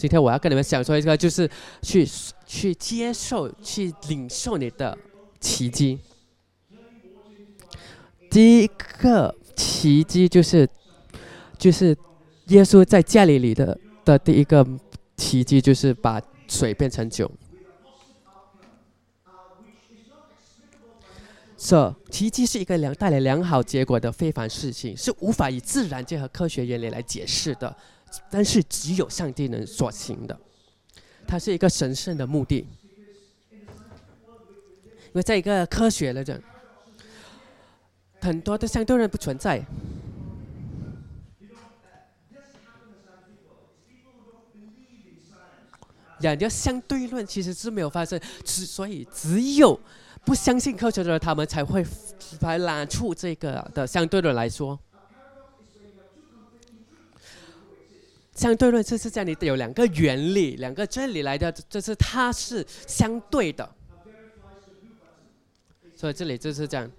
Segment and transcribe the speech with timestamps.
[0.00, 1.46] 今天我要跟你们讲说一个，就是
[1.82, 2.08] 去
[2.46, 4.96] 去接受、去领受你的
[5.38, 5.98] 奇迹。
[8.30, 8.66] 第一
[8.98, 10.66] 个奇迹就是，
[11.58, 11.94] 就是
[12.46, 14.66] 耶稣在家里里的的第一个
[15.18, 17.30] 奇迹，就是把水变成酒。
[21.58, 27.76] 这奇迹是一个良带来良好结果的非凡事情，是无法以自然界和科学原理来解释的。
[28.30, 30.38] 但是只有上帝能所行的，
[31.26, 32.66] 它是一个神圣的目的。
[35.12, 36.40] 因为在一个科学来讲，
[38.20, 39.64] 很多的相对论不存在。
[46.20, 49.80] 两个相对论其实是没有发生，之所以只有
[50.24, 51.84] 不相信科学的人，他们才会
[52.38, 54.78] 才拿出这个的相对论来说。
[58.40, 63.70] 相对论就是这样，你有两个原理，两个真理来的，就是它是相对的。
[65.94, 66.90] 所以这里就是这样，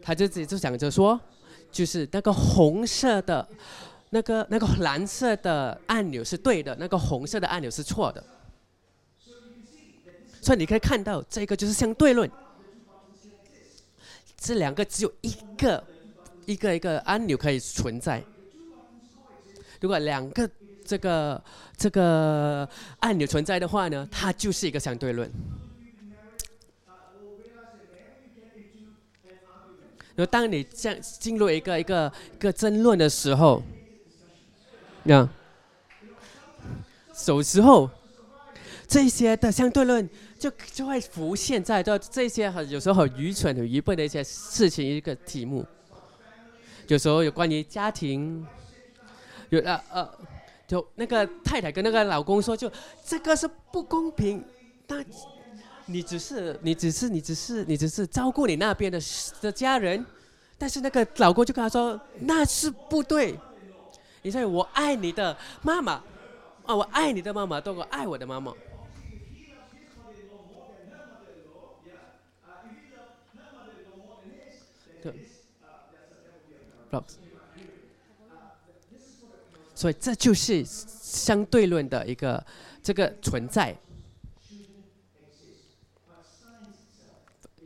[0.00, 1.20] 他就自己就想着说，
[1.70, 3.46] 就是那个红色的，
[4.08, 8.24] 那个那个蓝色的按钮是对的，那个红色的按钮是错的。
[10.40, 12.30] 所以你可以看到，这个就是相对论。
[14.38, 15.84] 这两个只有一个
[16.46, 18.24] 一个一个按钮可以存在。
[19.80, 20.48] 如果两个
[20.84, 21.42] 这个
[21.76, 22.68] 这个
[23.00, 25.30] 按钮存在的话呢，它就是一个相对论。
[30.14, 33.62] 然后当你像进入一个一个一个争论的时候，
[35.04, 35.28] 那
[37.26, 37.90] 有时候
[38.86, 45.66] 这些的相对论就就会浮现在的这些很有时候很愚蠢、很愚笨的一些事情一个题目。
[46.88, 48.46] 有时候有关于家庭。
[49.50, 50.10] 有呃呃，
[50.66, 52.70] 就那个太太跟那个老公说，就
[53.04, 54.44] 这个是不公平。
[54.86, 55.04] 但
[55.86, 58.98] 你只是你只是你只是你只是照顾你那边的
[59.40, 60.04] 的家人，
[60.56, 63.38] 但是那个老公就跟他说那是不对。
[64.22, 66.02] 你说我爱你的妈妈，
[66.64, 68.52] 啊，我爱你的妈妈多过爱我的妈妈。
[75.02, 75.12] 对。
[79.84, 82.42] 所以这就是相对论的一个
[82.82, 83.76] 这个存在，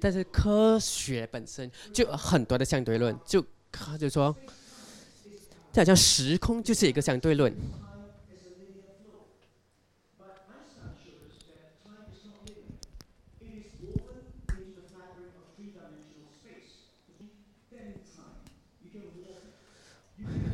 [0.00, 4.36] 但是科学本身就有很多的相对论，就他就说，
[5.72, 7.54] 就好像时空就是一个相对论。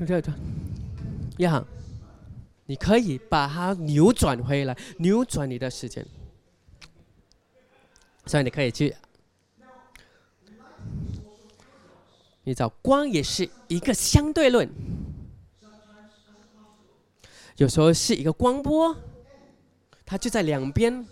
[0.07, 0.53] 对对。
[1.39, 1.65] 呀，
[2.67, 6.06] 你可以把它扭转回来，扭转你的时间。
[8.27, 8.95] 所以你可以去，
[12.45, 14.67] 你找光也是一个相对论，
[17.56, 18.97] 有时候是一个光波，
[20.06, 21.06] 它就在两边。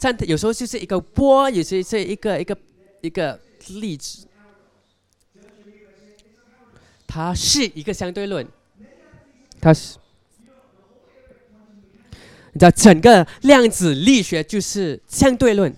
[0.00, 2.56] 但有时候就是一个波，也是是一个一个
[3.00, 3.40] 一个
[3.70, 4.28] 粒子，
[7.04, 8.46] 它是一个相对论。
[9.60, 9.98] 它是，
[12.52, 15.74] 你知道，整个量子力学就是相对论。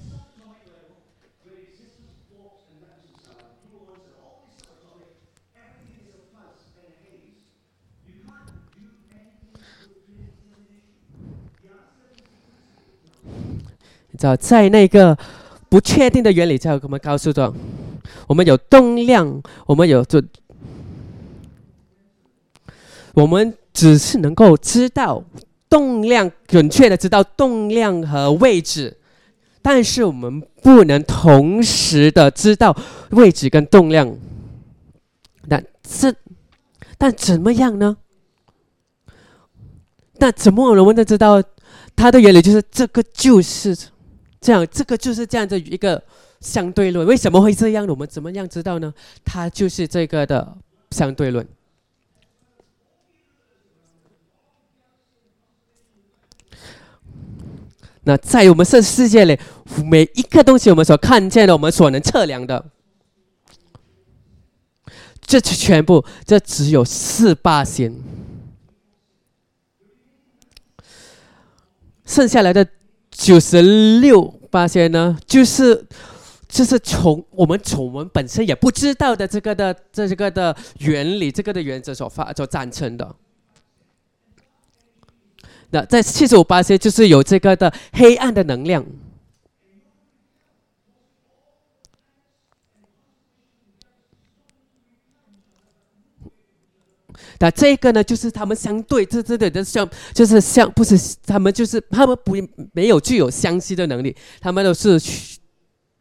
[14.12, 15.16] 你知道，在那个
[15.70, 17.54] 不确定的原理下，我们告诉着，
[18.26, 20.22] 我们有动量，我们有就，
[23.14, 23.56] 我们。
[23.72, 25.24] 只是能够知道
[25.68, 28.98] 动量，准确的知道动量和位置，
[29.62, 32.76] 但是我们不能同时的知道
[33.10, 34.16] 位置跟动量。
[35.46, 36.14] 那这，
[36.98, 37.96] 但怎么样呢？
[40.18, 41.42] 那怎么我们能知道
[41.96, 42.42] 它的原理？
[42.42, 43.76] 就是这个就是
[44.40, 46.02] 这样，这个就是这样的一个
[46.40, 47.06] 相对论。
[47.06, 47.86] 为什么会这样？
[47.86, 48.92] 我们怎么样知道呢？
[49.24, 50.56] 它就是这个的
[50.90, 51.46] 相对论。
[58.04, 59.38] 那在我们这世界里，
[59.84, 62.64] 每一个东西我们所看见的，我们所能测量的，
[65.20, 67.94] 这全部，这只有四八仙，
[72.06, 72.66] 剩下来的
[73.10, 75.86] 九十六八仙呢，就是
[76.48, 83.14] 就是从我们从我们本身也不知道的这个的这个的原理，这个的原则所发所赞成的。
[85.70, 88.84] 那在七十五八些就是有这个的黑暗的能量。
[97.42, 102.34] 那这个呢，就是他们相对，这这的像，就是像，不是他们就是他们不
[102.72, 105.00] 没有具有相吸的能力，他们都是，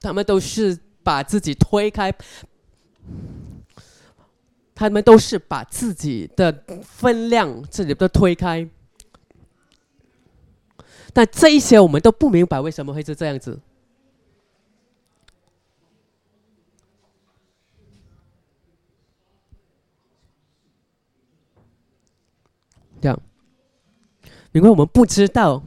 [0.01, 2.13] 他们都是把自己推开，
[4.75, 8.67] 他们都是把自己的分量自己都推开。
[11.13, 13.59] 但这一些我们都不明白为什么会是这样子。
[23.01, 23.17] 这样，
[24.51, 25.63] 因为我们不知道，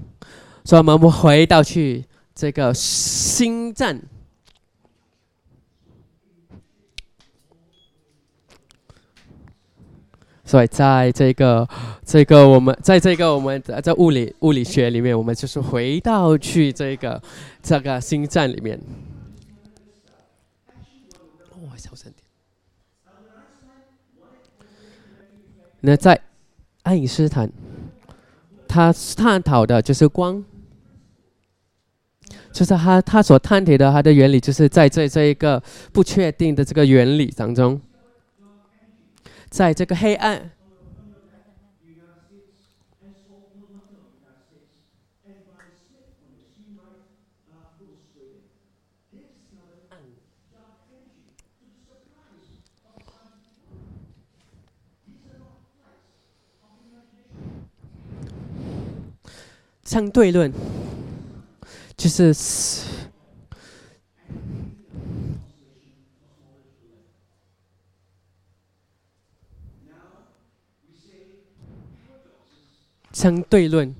[0.64, 2.04] 所以我们回到去
[2.34, 4.02] 这个星战。
[10.52, 11.66] 所以在这个
[12.04, 17.22] 这个我们在这个我们在物理物理学里面，我们就是回到去这个
[17.62, 18.78] 这个星战里面。
[21.52, 22.18] 哦，小声点。
[25.80, 26.20] 那在。
[26.82, 27.48] 爱因斯坦，
[28.66, 30.44] 他探讨的就是光，
[32.52, 35.62] 就是他他所探讨的他的原理，就是在这这一个
[35.92, 37.80] 不确定的这个原理当中，
[39.52, 40.50] 在这个黑暗。
[59.84, 60.50] 相对论
[61.98, 62.32] 就是
[73.22, 73.94] 相对论，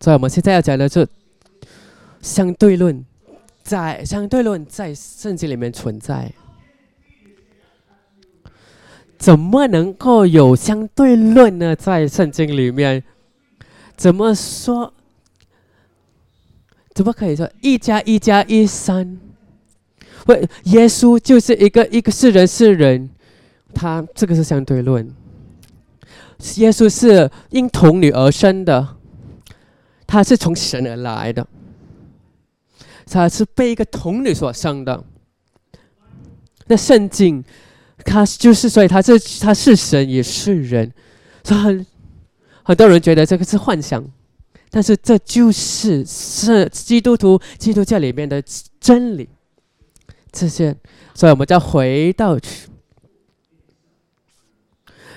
[0.00, 1.08] 所以我们现在要讲的是
[2.20, 3.02] 相对论，
[3.62, 6.30] 在相对论在圣经里面存在，
[9.16, 11.74] 怎么能够有相对论呢？
[11.74, 13.02] 在圣经里面？
[13.96, 14.92] 怎么说？
[16.92, 19.18] 怎么可以说一加一加一三？
[20.26, 23.08] 喂，耶稣就是一个一个是人是人，
[23.72, 25.15] 他这个是相对论。
[26.56, 28.96] 耶稣是因童女而生的，
[30.06, 31.46] 他是从神而来的，
[33.06, 35.04] 他是被一个童女所生的。
[36.66, 37.44] 那圣经，
[38.04, 40.92] 他就是所以他是他是神也是人，
[41.44, 41.86] 很。
[42.68, 44.04] 很多人觉得这个是幻想，
[44.70, 48.42] 但是这就是是基督徒基督教里面的
[48.80, 49.28] 真理。
[50.32, 50.76] 这些，
[51.14, 52.66] 所以我们再回到去。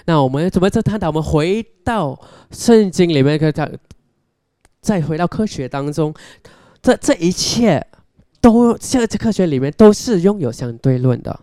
[0.09, 1.06] 那我们怎么在探讨？
[1.06, 2.19] 我们回到
[2.50, 3.79] 圣经里面，再
[4.81, 6.11] 再回到科学当中，
[6.81, 7.85] 这这一切
[8.41, 11.39] 都像这科学里面都是拥有相对论的。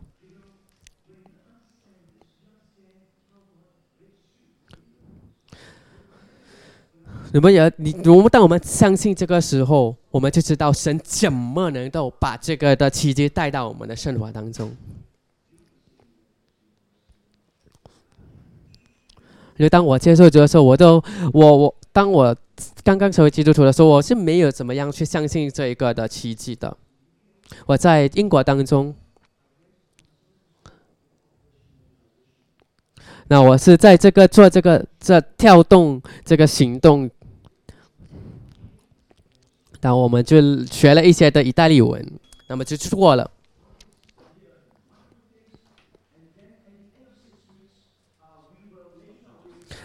[7.32, 14.74] 你们也你我们当我们相信这个时候，我们就知道神怎么能够把这个的奇迹带到我们的生活当中。
[19.58, 22.36] 就当我接受主的时候，我都我我当我
[22.84, 26.76] 刚刚成为基督徒的时候，我是没有怎么样去相信这一个的奇迹的。
[27.66, 28.94] 我在英国当中，
[33.28, 37.10] 那我是在这个做这个这跳动这个行动。
[39.82, 42.04] 那我们就学了一些的意大利文，
[42.48, 43.30] 那么就错了。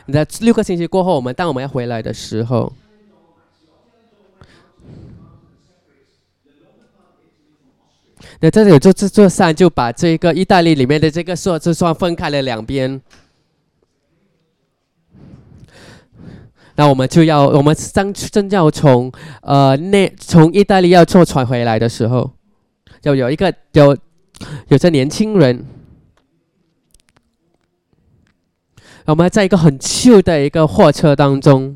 [0.05, 2.73] 你在六个星期过后，我们当我们要回来的时候，
[8.39, 13.01] 那这里就这座山就把这个意大利里面的这个数字算分开了两边。
[16.75, 22.31] 那我们就要，我们正正要从呃那从意大利要坐船回来的时候，
[23.01, 23.95] 就有一个有
[24.69, 25.63] 有着年轻人，
[29.05, 31.75] 我们在一个很旧的一个货车当中，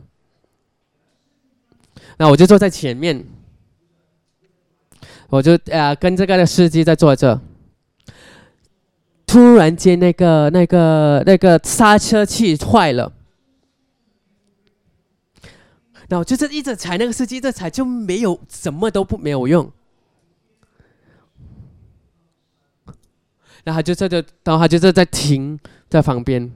[2.17, 3.25] 那我就坐在前面，
[5.29, 7.41] 我就呃跟这个司机在坐着，
[9.25, 13.11] 突然间那个那个那个刹车器坏了。
[16.07, 19.71] 然后就是一直踩那个司机，这踩就没有什么都不没有用。
[23.63, 26.51] 然后他就这就，然后他就在在停在旁边。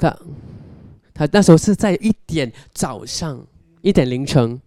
[0.00, 0.16] 他
[1.12, 3.46] 他那时候是在一点早上，
[3.82, 4.60] 一点凌晨，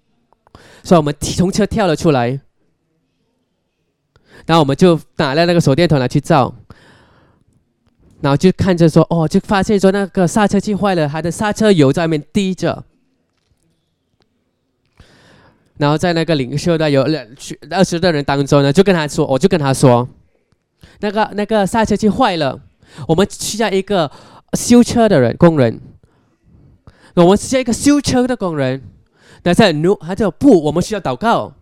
[0.84, 2.40] 所以我们从车跳了出来，
[4.46, 6.54] 然后我们就打了那个手电筒来去照，
[8.22, 12.86] 然后就看着说，哦，就发现说那个刹车器坏了，他的刹车油在外面滴着。
[15.76, 17.26] 然后在那个领袖的有两
[17.72, 20.08] 二十个人当中呢，就跟他说，我就跟他说，
[21.00, 22.62] 那个那个刹车器坏了，
[23.08, 24.10] 我们需要一个
[24.54, 25.82] 修车的人工人，
[27.16, 28.82] 我们是一个修车的工人。
[29.44, 31.54] 那在努，他就不，我们需要祷告。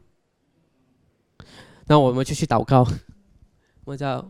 [1.87, 2.87] 那我们就去祷告，
[3.85, 4.29] 我叫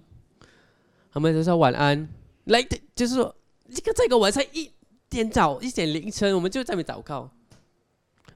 [1.11, 2.07] 他们就说晚安，
[2.45, 2.65] 来，
[2.95, 3.35] 就是说
[3.73, 4.71] 这个这个晚上一
[5.09, 7.29] 点早一点凌晨，我们就在那祷告。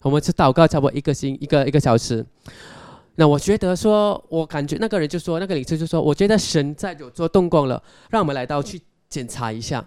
[0.02, 2.24] 我们是祷告差不多一个星一个一个小时，
[3.16, 9.84] 那我觉得说，我感觉那个人就说，那个领袖就说，我觉得神在有做动工了，让我们来到去检查一下。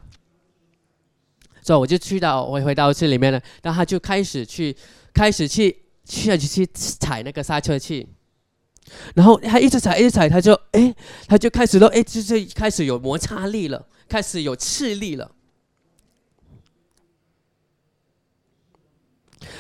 [1.68, 4.75] 所以我就去到我回到这里面了，然后他就开始去
[5.12, 8.08] 开始去去去去踩那个刹车器，
[9.14, 10.94] 然后他一直踩一直踩，他就哎
[11.26, 15.30] 他就开始都哎就是开始有摩擦力了，开始有斥力了，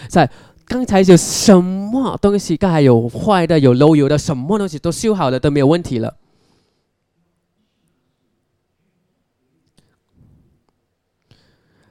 [0.08, 0.30] 在。
[0.64, 2.54] 刚才有什么东西？
[2.54, 6.16] 刚才有坏的，有漏油的，什么东西都修好了，都没有问题了。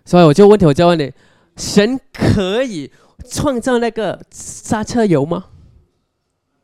[0.08, 1.12] 所以我就问题，我就问你：
[1.58, 2.90] 神可以
[3.30, 5.50] 创造那个刹车油吗？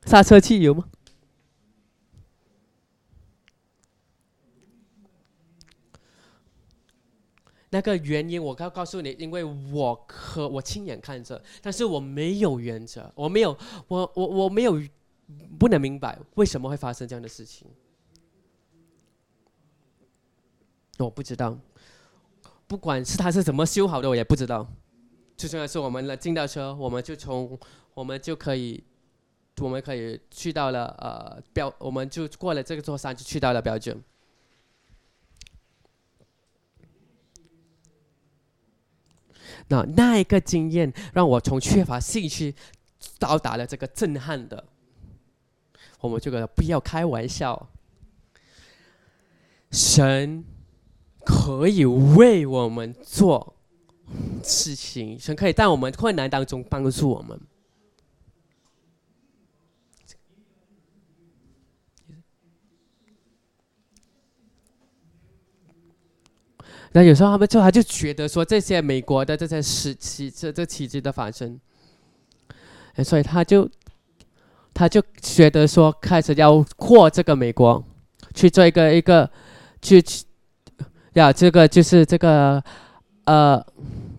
[0.05, 0.85] 刹车汽油吗？
[7.71, 13.57] 那个原因我告告诉你，因为我可我亲眼看着，但是我没有原则，我没有，
[13.89, 14.81] 我我我没有，
[15.59, 17.67] 不能明白为什么会发生这样的事情，
[20.99, 21.59] 我不知道，
[22.73, 24.67] 不管是他是怎么修好的，我也不知道，
[25.37, 27.55] 最重要是我们了进到车，我们就从
[27.93, 28.83] 我们就可以，
[29.61, 34.03] 我们可以去到了呃标，我们就过了这个座山，就去到了标准。
[39.67, 42.55] 那那一个经验让我从缺乏兴趣
[43.19, 44.65] 到达了这个震撼的，
[45.99, 47.69] 我们这个不要开玩笑，
[49.69, 50.43] 神
[51.25, 53.55] 可以为我们做
[54.43, 57.39] 事情，神可以在我们困难当中帮助我们。
[66.95, 71.59] 那有时候他们就他就觉得说这些美国的这些时期这这奇迹的发生，
[73.03, 73.67] 所以他就
[74.75, 77.83] 他就觉得说开始要扩这个美国
[78.35, 79.27] 去做一个一个
[79.81, 80.03] 去
[81.13, 82.63] 呀这个就是这个
[83.25, 83.65] 呃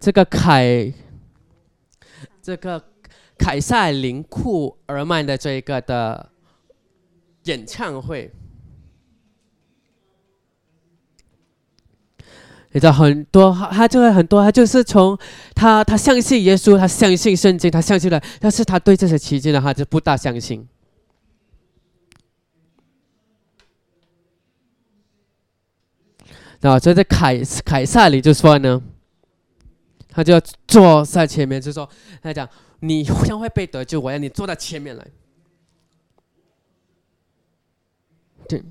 [0.01, 0.93] 这个凯
[2.43, 2.83] 这个
[3.39, 6.31] 凯撒林库尔曼的这一个的
[7.45, 8.31] 演唱会。
[12.71, 15.17] 你知道很多，他就会很多，他就是从
[15.55, 20.67] 他他相信耶稣，他相信圣经，他相信了，但是他对这些奇迹呢，他就不大相信。
[26.65, 28.83] 那所以在凯凯撒里就说呢，
[30.09, 31.87] 他就要坐在前面，就说
[32.23, 32.49] 他讲
[32.81, 35.07] 你将会被得救，我要你坐到前面来。
[38.49, 38.63] 对。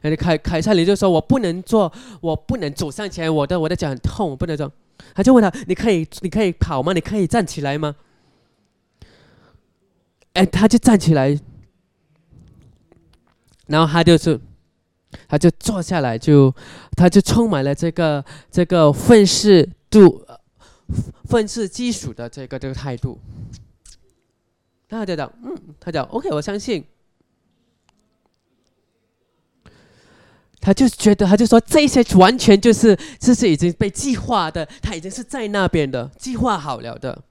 [0.00, 4.72] 哎，凯凯撒里就说：“我不能坐，我不能走上前，我的我的脚很痛，我不能走。”
[5.14, 6.94] 他就问他：“你可以，你可以跑吗？
[6.94, 7.94] 你可以站起来吗？”
[10.32, 11.38] 哎，他就站起来，
[13.66, 14.40] 然后他就是，
[15.28, 16.54] 他就坐下来，就
[16.96, 20.26] 他就充满了这个这个愤世度、
[21.24, 23.18] 愤世嫉俗的这个这个态度。
[24.88, 26.84] 他就讲：“嗯，他讲 OK，我相信。”
[30.60, 37.24] 他就觉得，他就说这些完全就是，这是已经被计划的，他已经是在那边的，计划好了的。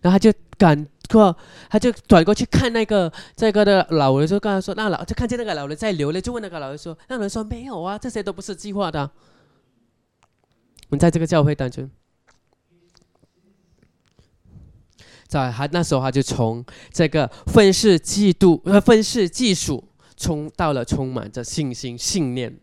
[0.00, 1.34] 然后他就赶过，
[1.70, 9.10] 他就转过去看那个这个的老人，就跟他说：“那老就看见那个老人在流泪，就问那个老人说：‘那老人说没有啊，这些都不是计划的。’
[10.90, 11.90] 我们在这个教会当中。”
[15.26, 16.62] 在他那时候，他就从
[16.92, 22.60] 这个愤世嫉妒、愤世嫉俗，冲到了充满着信心、信念。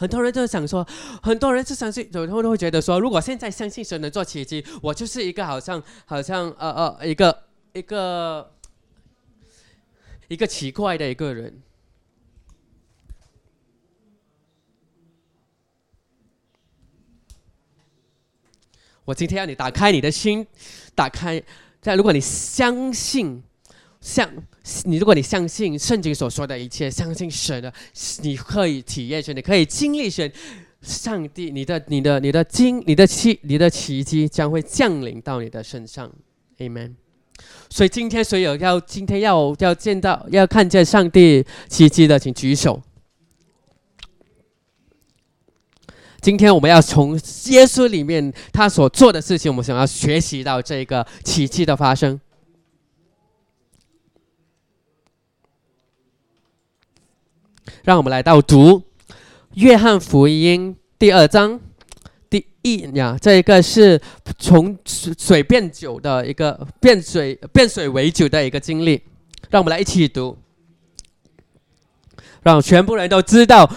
[0.00, 0.82] 很多人都想说，
[1.22, 7.42] 很多人是相信，有时候都会觉得说，如果现在相信神能做奇迹，我就是一个好像好像呃呃一个
[7.74, 8.50] 一个
[10.28, 11.60] 一个奇怪的一个人。
[19.04, 20.46] 我今天要你打开你的心，
[20.94, 21.42] 打开。
[21.82, 23.42] 在如果你相信，
[24.00, 24.30] 像
[24.84, 27.72] 你如果你相信圣经所说的一切，相信神的，
[28.22, 30.32] 你可以体验神，你可以经历神，
[30.80, 36.10] 上帝，你的你的你的经，你的奇你的奇迹将会降临到你的身上
[36.58, 36.94] ，Amen。
[37.68, 42.82] 所以今天所有要今天要要见到要看见上帝奇迹的，请举手。
[46.22, 47.14] 今天我们要从
[47.46, 52.18] 耶稣里面他所做的事情，我们想要学习到这个奇迹的发生。
[57.82, 58.78] 让我们来到读
[59.54, 61.58] 《约翰福音》第二章
[62.28, 64.00] 第一呀，这一个是
[64.38, 69.02] 从水变酒的一个变水变水为酒的一个经历。
[69.48, 70.36] 让我们来一起读，
[72.42, 73.68] 让全部人都知道。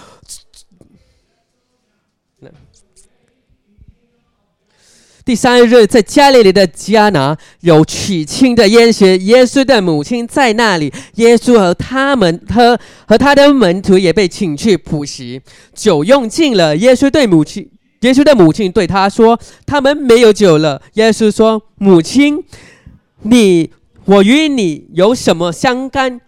[5.25, 10.91] 第三日，在加利利的迦拿有娶亲的宴席，耶稣的母亲在那里。
[11.15, 12.77] 耶稣和他们和
[13.07, 15.41] 和他的门徒也被请去普席。
[15.73, 17.69] 酒用尽了，耶稣对母亲，
[18.01, 22.43] 耶稣的母亲对他说：“他们没有酒了。”耶稣说：“母亲，
[23.21, 23.71] 你
[24.03, 26.19] 我与你有什么相干？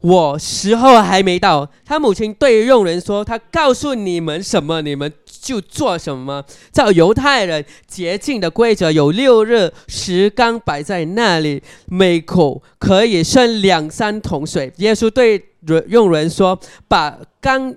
[0.00, 6.44] 我时候还没到。”他母亲对佣人说：“他告诉你们什么，你们。”就做什么？
[6.70, 14.70] 照犹太人洁净的规则，有六日石缸摆在那里，每口可以盛两三桶水。
[14.76, 15.42] 耶稣对
[15.88, 17.74] 佣人说：“把缸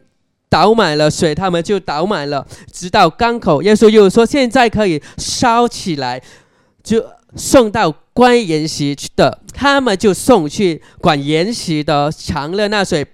[0.50, 6.22] 倒满了水，他们就倒满了，直到缸口。”耶稣又说：“现在可以烧起来，
[6.84, 7.02] 就
[7.38, 13.06] 送到关筵席的，他们就送去管筵席的，尝了那水。”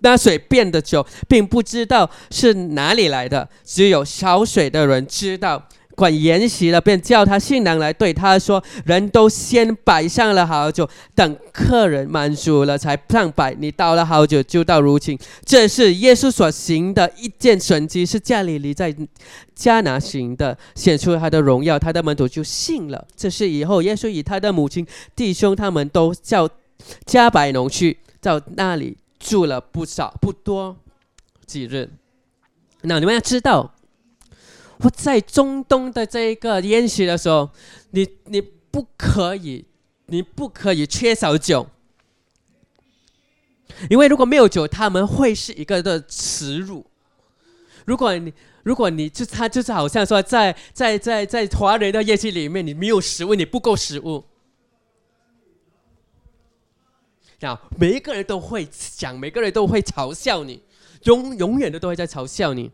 [0.00, 5.66] 那水变的酒，并不知道是哪里来的，只有烧水的人知道。
[5.94, 13.54] 管筵席了，便叫他新郎来，对他说：“人都先摆上了好酒，等客人满足了才上摆。
[13.54, 18.94] 你倒了好酒，就到如今。”这是耶稣所行的一件神迹，是加利利在
[19.54, 23.06] 加拿行的，显出他的荣耀，他的门徒就信了。
[23.16, 26.48] 这是以后耶稣与他的母亲、弟兄他们都叫
[27.06, 28.96] 加百农去到那里。
[29.20, 30.76] 住了不少不多
[31.46, 31.88] 几日，
[32.82, 33.73] 那你们要知道，
[34.78, 37.50] 我在中东的这一个宴席的时候，
[37.90, 39.64] 你你不可以，
[40.06, 41.68] 你不可以缺少酒，
[43.88, 46.84] 因为如果没有酒，他们会是一个的耻辱。
[47.84, 48.32] 如果你
[48.62, 54.24] 如果你就他就是好像说，在在在在华人的宴席里面，你没有食物，你不够食物。
[57.78, 60.62] 每一个人都会讲，每个人都会嘲笑你，
[61.02, 62.70] 永永远的都会在嘲笑你。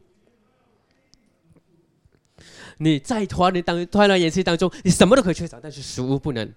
[2.82, 6.50] 你在团人当团人演戏当中，你什么都可以缺少，但是食物不能。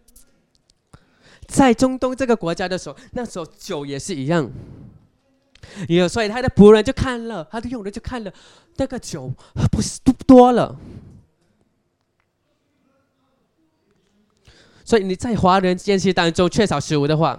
[1.47, 4.49] 在中东这个国家的时候，那时候酒也是一样。
[5.89, 8.33] 有所以他的仆人就看了，他的佣人就看了，
[8.77, 9.33] 那个酒
[9.69, 10.79] 不是不多了。
[14.85, 17.37] 所以你在华人宴席当中缺少食物的话。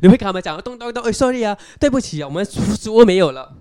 [0.00, 3.57] 你会跟他们讲，咚咚咚，哎，sorry 啊，对不起啊，我们食物没有了。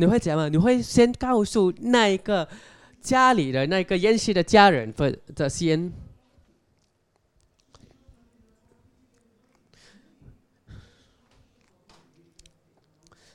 [0.00, 0.48] 你会怎样吗？
[0.48, 2.48] 你会先告诉那一个
[3.00, 5.92] 家里的那个宴席的家人的的先。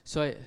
[0.05, 0.37] 所以，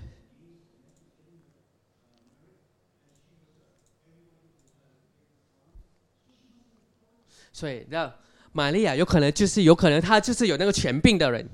[7.52, 8.14] 所以那
[8.52, 11.46] 玛利亚有可能就是有可能她就是有那个权柄的人。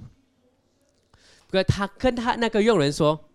[1.50, 3.28] 跟他跟他那个佣人说，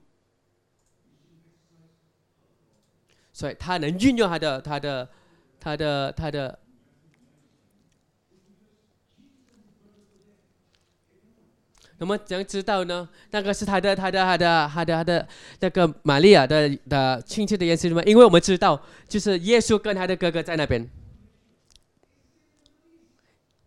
[3.38, 5.08] 所以他能运用他的他的
[5.60, 6.58] 他的他的。
[12.00, 13.08] 那么怎样知道呢？
[13.30, 15.28] 那个是他的他的他的他的他的
[15.60, 18.02] 那个玛利亚的的亲戚的意思吗？
[18.08, 20.82] 因为我们知道，就是耶稣跟他的哥哥在那边。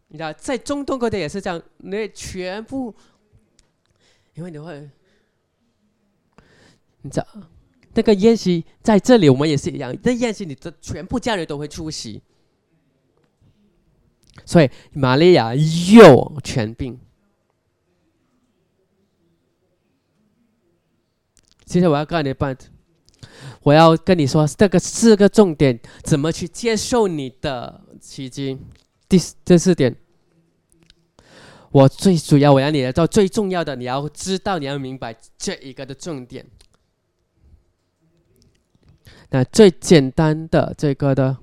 [0.09, 2.93] 你知道，在中东国家也是这样，那全部。
[4.35, 4.91] 因为你会，
[7.03, 7.27] 你知道，
[7.95, 9.97] 那个宴席在这里，我们也是一样。
[10.03, 12.23] 那宴席，你的全部家人都会出席，
[14.45, 16.99] 所以玛利亚又全病。
[21.65, 22.57] 今天我要告诉你办，
[23.63, 28.59] 我要跟你说这个四个重点，怎么去接受你的奇迹。
[29.09, 29.97] 第第四点，
[31.73, 36.47] 我最主要我要你来做最重要的，你要知道，你要明白这一个的重点。
[39.31, 41.37] 那最简单的这个的，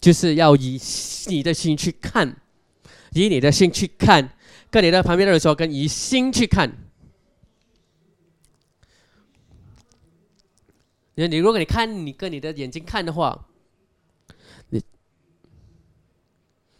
[0.00, 0.80] 就是要以
[1.26, 2.36] 你的心去看，
[3.12, 4.30] 以你的心去看，
[4.70, 6.72] 跟你的旁边的人说，跟以心去看。
[11.14, 13.46] 你你如果你看你跟你的眼睛看的话，
[14.70, 14.82] 你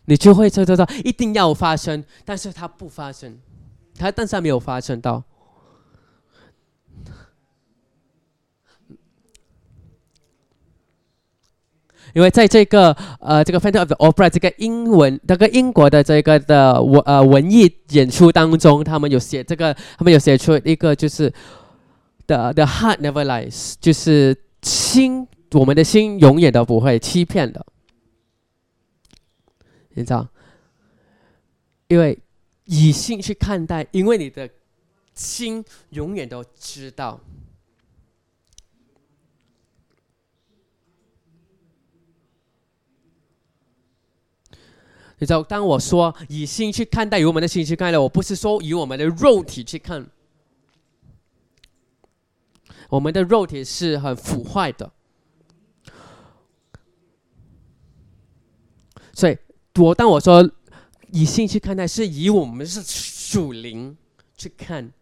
[0.06, 3.38] 你就会知道一定要发生，但是它不发生，
[3.94, 5.22] 它但是它没有发生到。
[12.14, 21.32] 因为在这个呃这个《Phantom of the Opera》这个英文这个英国的这个的文呃文艺演出当中，他们有写这个，他们有写出一个就是
[22.26, 27.64] the the heart never lies，就是心，我们的心永远都不会欺骗的，
[29.94, 30.28] 你知道？
[31.88, 32.18] 因为
[32.64, 34.48] 以心去看待，因为你的
[35.14, 37.20] 心永远都知道。
[45.22, 50.04] 你知道，当我说以心去看待，以我们的心去看待，我不是说以我们的肉体去看。
[52.88, 54.92] 我们的肉体是很腐坏的，
[59.12, 59.38] 所以
[59.76, 60.50] 我当我说
[61.12, 63.96] 以心去看待，是以我们是属灵
[64.36, 64.92] 去看，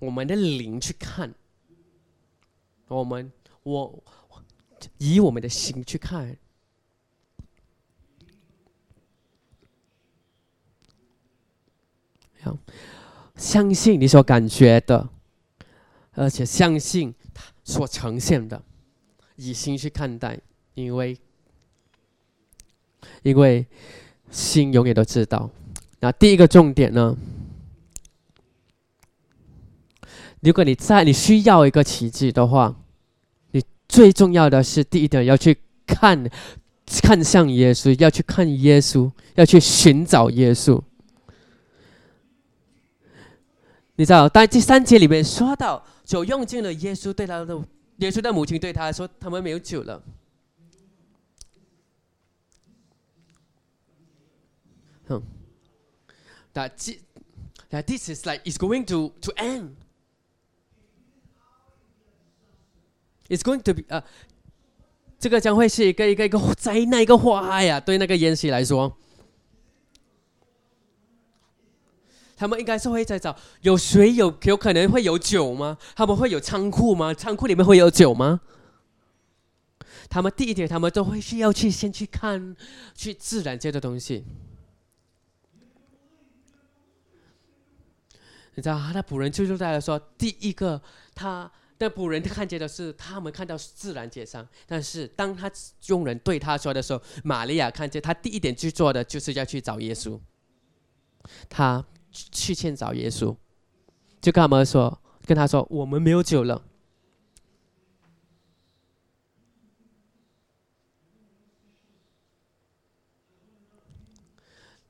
[0.00, 1.34] 我们的灵去看，
[2.88, 4.04] 我们我
[4.98, 6.36] 以我们的心去看。
[13.36, 15.08] 相信你所感觉的，
[16.12, 18.60] 而且相信他所呈现的，
[19.36, 20.38] 以心去看待，
[20.74, 21.16] 因为
[23.22, 23.66] 因为
[24.30, 25.48] 心永远都知道。
[26.00, 27.16] 那第一个重点呢？
[30.40, 32.76] 如果你在你需要一个奇迹的话，
[33.50, 36.30] 你最重要的是第一点要去看，
[36.86, 40.80] 看向耶稣，要去看耶稣，要去寻找耶稣。
[43.98, 47.60] 你知道，在第三节里面说到，就用尽了耶稣对他的，
[47.96, 50.00] 耶稣的母亲对他说，他们没有酒了。
[55.08, 55.20] 嗯
[56.54, 56.70] ，that
[57.70, 59.70] that this is like it's going to to end.
[63.28, 64.04] It's going to be 啊，
[65.18, 68.96] 这个将会是一个一个一个灾难一个祸害呀，对那个宴席来说。
[72.38, 75.76] 他们应该是会在找有水有有可能会有酒吗？
[75.96, 77.12] 他们会有仓库吗？
[77.12, 78.40] 仓库里面会有酒吗？
[80.08, 82.54] 他们第一点，他们都会需要去先去看，
[82.94, 84.24] 去自然界的东西。
[88.54, 90.80] 你知道他的仆人就是在说，第一个
[91.16, 95.50] 他的仆人看见的是他们看到自然界上，但是当他
[95.86, 100.20] 佣人对他说的时候，玛利亚看见他第一点去做的就是要去找耶稣，
[101.48, 101.84] 他。
[102.10, 103.34] 去见找耶稣，
[104.20, 106.62] 就跟他们说，跟他说，我们没有酒了。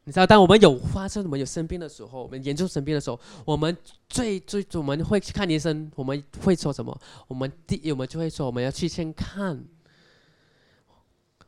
[0.05, 3.77] 你知道，当我们有发生、我们有生病的时候，我们严重生病的时候，我们
[4.09, 6.99] 最最我们会去看医生，我们会说什么？
[7.27, 9.63] 我们第一，我们就会说，我们要去先看，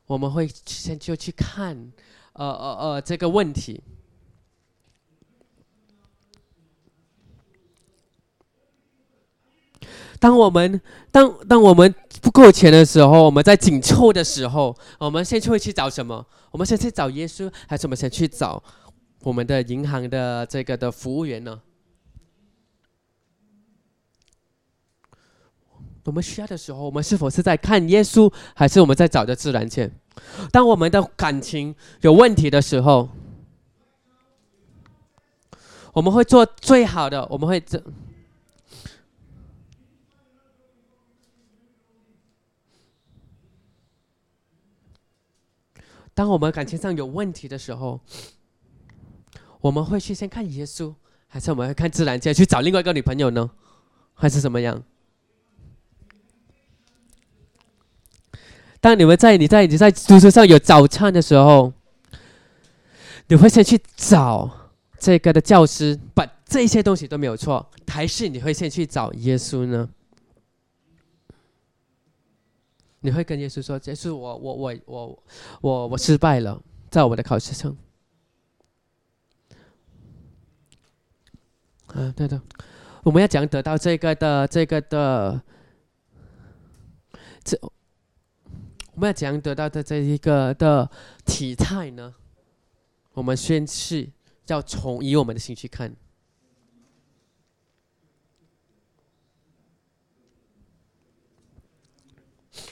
[0.05, 1.75] 我们会先就去看，
[2.35, 3.83] 呃呃呃，这个问题。
[10.21, 10.81] 当我们
[11.11, 16.25] 当当我们不够钱的时候，我们在紧凑的时候，我们先去会去找什么？
[16.53, 18.63] 我们先去找耶稣，还是我们先去找
[19.23, 21.61] 我们的银行的这个的服务员呢？
[26.05, 29.91] 我们需要的时候，我们是否是在看耶稣，还是我们在找着自然界？
[30.53, 33.09] 当我们的感情有问题的时候，
[35.95, 37.83] 我们会做最好的，我们会这。
[46.21, 47.99] 当我们感情上有问题的时候，
[49.63, 50.95] 我们会去先看耶稣，
[51.27, 53.51] 还是我们会看自然界去找另外一个女朋友呢？
[54.13, 54.83] 还是怎么样？
[58.83, 61.73] 当你们在你在你在读书上有早餐的时候，
[63.29, 69.89] 你会先去找这个的教师，把这些东西都没有错，还是你会先去找耶稣呢？
[73.01, 75.23] 你会跟耶稣说：“耶稣，我我我我
[75.63, 77.77] 我我失败了，在我的考试上。”
[81.89, 82.41] 啊，对的，
[83.03, 85.43] 我们要讲得到这个的这个的，
[87.43, 87.59] 这
[88.95, 90.89] 我们要讲得到的这一个的
[91.25, 92.15] 体态呢？
[93.15, 94.09] 我们先是
[94.47, 95.97] 要从以我们的心去看。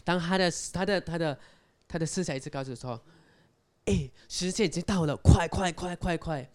[0.09, 1.39] 当他的他的他的
[1.87, 2.99] 他的思想一直告诉说
[3.85, 6.51] ：“哎，时间已经到了，快快快快快！”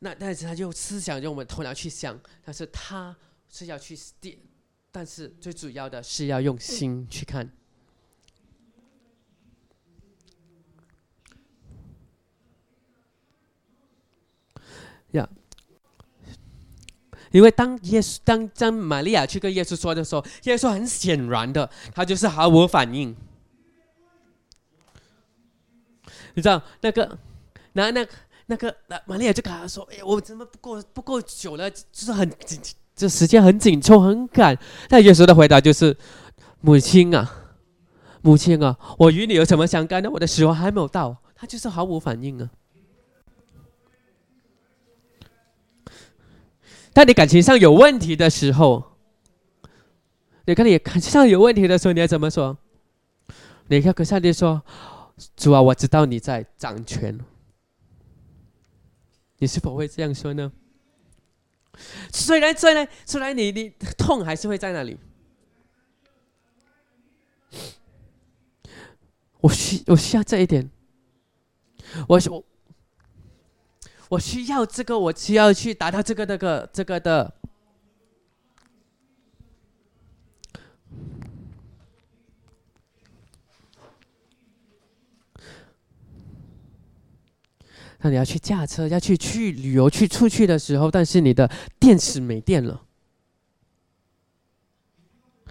[0.00, 3.16] 那但是他就思想用我们头脑去想，但是他
[3.48, 4.36] 是要去点，
[4.90, 7.48] 但是最主要的是要用心去看。
[17.32, 23.14] 因为当耶稣当当玛利亚去跟耶稣说的时候，耶稣很显然的，他就是毫无反应。
[26.34, 27.18] 你知道那个，
[27.72, 28.06] 那那。
[28.48, 31.68] 那个那玛利亚就跟他说：“哎，我怎么不够不够久了？
[31.68, 32.60] 就是很紧，
[32.94, 34.56] 这时间很紧凑，很赶。”
[34.88, 35.96] 那耶稣的回答就是
[36.62, 37.28] ：“母亲啊，
[38.22, 40.08] 母亲啊，我与你有什么相干呢？
[40.08, 42.48] 我的时候还没有到。”他就是毫无反应啊。
[46.96, 48.82] 当你感情上有问题的时候，
[50.46, 52.56] 你看你感情上有问题的时候，你要怎么说？
[53.66, 54.62] 你要跟上帝说
[55.36, 57.20] ：“主啊，我知道你在掌权。”
[59.36, 60.50] 你是否会这样说呢？
[62.10, 64.98] 虽然虽然虽然你你痛还是会在那里，
[69.42, 70.70] 我需我需要这一点，
[72.08, 72.42] 我我
[74.08, 77.34] 我需要这个，我需要去达到这个那个这个的。
[87.98, 92.82] 那你要去驾车，要去去旅游，去出去的时候，但是你的电池没电了，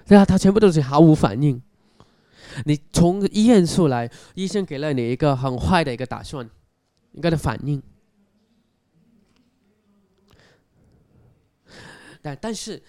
[0.06, 1.62] 对啊，他全部都是毫无反应。
[2.64, 6.50] 你从医院出来，医生给了你一个很坏的一个打算，
[7.12, 7.84] 一个的反应。
[12.26, 12.82] 但但是。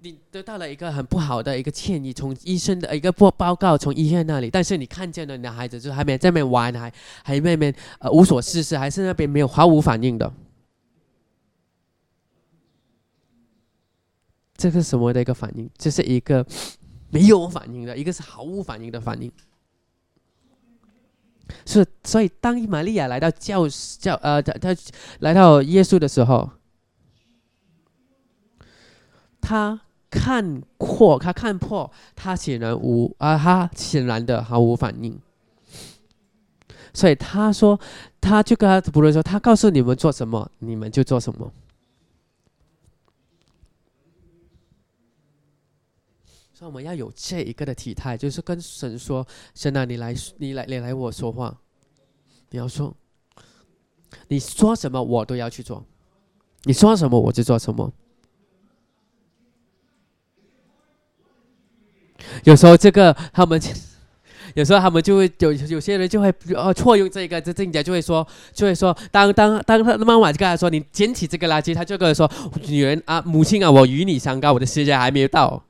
[0.00, 6.92] 你得到了一个很不好的一个歉意，从医生的一个报报告，从医院那里，但是你看见了你的孩子，就是还没在那边玩，还
[7.22, 10.30] 还那边呃无所事事，还是那边没有毫无反应的，
[14.58, 15.70] 这是什么的一个反应？
[15.78, 16.44] 这是一个
[17.08, 19.32] 没有反应的，一个是毫无反应的反应。
[21.64, 23.66] 是，所以当玛利亚来到教
[23.98, 24.76] 教呃，他他
[25.20, 26.50] 来到耶稣的时候，
[29.44, 29.80] 他。
[30.16, 35.18] 看破，他看破，他显然无啊，他显然的毫无反应。
[36.92, 37.76] 所以他说，
[38.20, 41.52] 他就跟他仆人说，他告诉你们做什么，你们就做什么。
[46.52, 51.58] 所以我们要有这一个的体态，就是跟神说：“神啊，你来，你来，你来，我说话。
[52.50, 52.94] 你要说，
[54.28, 55.84] 你说什么，我都要去做。
[56.62, 57.92] 你说什么，我就做什么。”
[62.44, 63.60] 有时候这个他们，
[64.54, 72.30] 有时候他们就会有有些人就会呃错用这个，这这人家就会说，就会说，当当当他妈妈就跟他说，你捡起这个垃圾，他就跟他说，
[72.68, 75.64] 女人啊，母亲啊，我与你相干，我的时间还没有到。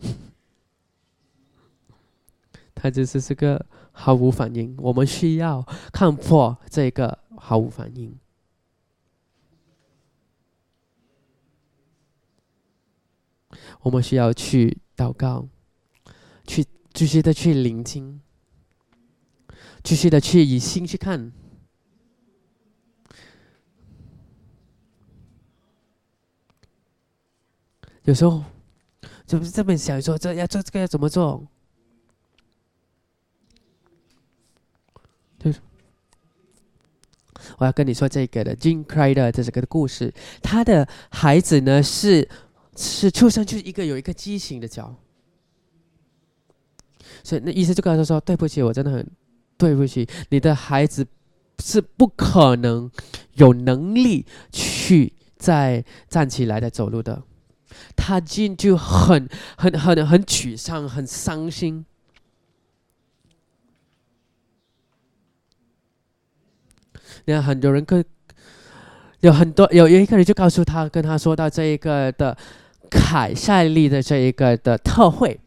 [2.74, 8.16] 他就是这个毫无反应，我们需要看破这个毫无反应。
[13.82, 15.48] 我们需要去祷告，
[16.46, 18.20] 去继续的去聆听，
[19.82, 21.32] 继续的去以心去看。
[28.04, 28.44] 有时候
[29.26, 31.46] 就是这么想说，这要做这个要怎么做？
[35.38, 35.60] 就是
[37.58, 42.28] 我要跟你说这个的 Jim c r y 的这个的故事，他的孩子呢是。
[42.74, 44.94] 是出生就是一个有一个畸形的脚，
[47.22, 49.06] 所以那医生就跟他说：“对不起，我真的很
[49.58, 51.06] 对不起，你的孩子
[51.62, 52.90] 是不可能
[53.34, 57.22] 有能力去再站起来的走路的。”
[57.94, 61.84] 他进就很很很很沮丧，很伤心。
[67.26, 68.02] 你看，很多人跟
[69.20, 72.34] 有很多有有一个人就告诉他，跟他说到这一个的。
[72.92, 75.40] 凯塞利的这一个的特惠，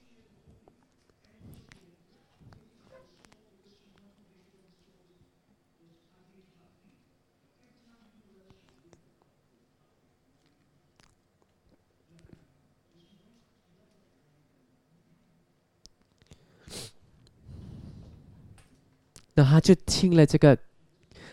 [19.35, 20.57] 然后他就听了这个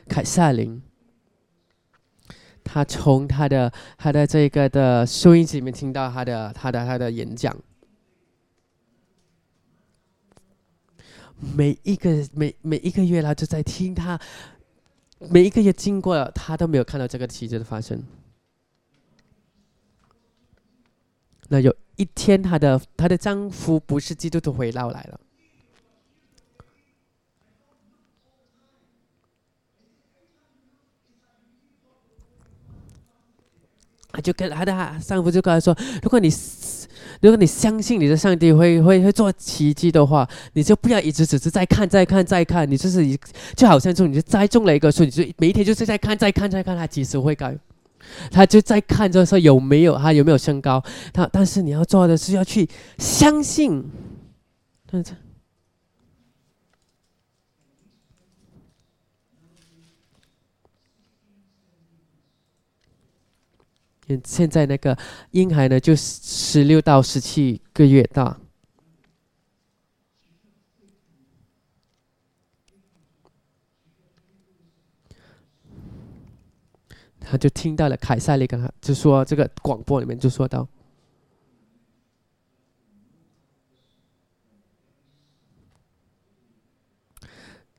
[0.09, 0.83] 凯撒林。
[2.64, 7.57] 他从他的他的这个的收音机里面听到他的他的他的演讲，
[11.55, 14.18] 每一个每每一个月他就在听他，
[15.18, 18.03] 每一个月经过了，他都没有看到这个奇迹的发生。
[21.48, 25.20] 那有一天，她的她的丈夫不是基督徒回到来了，
[34.12, 36.29] 她就跟她的丈夫就跟她说：“如果你
[37.20, 43.05] 如果你相信你的上帝会会会做奇迹的话，你就不要一直只是在看、在看、在看，你就是
[43.57, 47.57] 就好像说你就栽种了一个树，你就每一天就是在看、在看、在看，它几时会改？”
[48.33, 53.83] 他就在看着说有没有他有没有升高，他但是你要做的是要去相信，
[54.90, 55.12] 但是，
[64.25, 64.96] 现在那个
[65.31, 68.38] 婴孩呢，就十六到十七个月大。
[77.20, 80.68] 他就听到了凯撒利跟他就说这个广播里面就说到，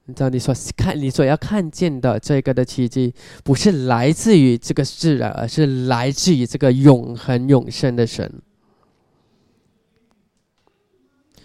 [0.06, 3.14] 你知道你所看你所要看见的这个的奇迹，
[3.44, 8.42] 不是来自于这个自然，而是来自于这个永恒永生的神。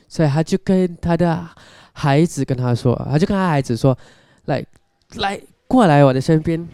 [0.09, 1.49] 所以他就跟他的
[1.93, 3.97] 孩子跟他说，他就跟他孩子说
[4.47, 4.65] ：“来，
[5.17, 6.69] 来过来我的身边。”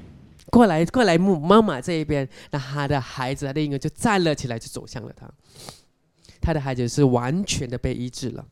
[0.50, 5.28] 过来，过来，母妈妈这一边，那他的孩子，他的婴儿就站了起来，就走向了他。
[6.40, 8.46] 他的孩子是完全的被医治了。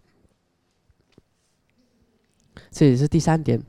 [2.71, 3.63] 这也是第三点。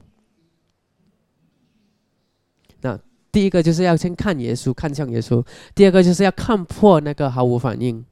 [2.82, 3.00] 那
[3.32, 8.06] 第一个就是要先看耶稣，看向耶稣；第二个就是要看破那个毫无反应。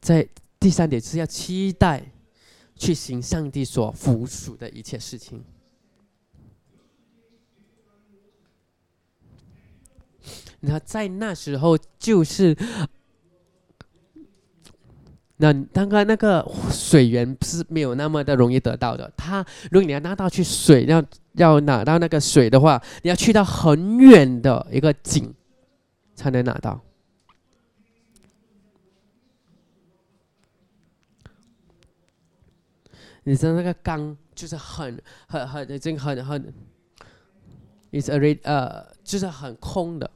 [0.00, 2.12] 在第三点是要期待
[2.74, 5.44] 去行上帝所附属的一切事情。
[10.60, 12.54] 那在那时候，就是
[15.42, 19.10] 那刚刚那个水源是没有那么的容易得到的。
[19.16, 25.34] 他如果你要拿到去水，要要拿到那个水的话，你要去到很远的一个井
[26.14, 26.78] 才能拿到。
[33.24, 36.52] 你知道那个缸就是很很很已经很很
[37.92, 40.10] ，is already 呃，就是很空的。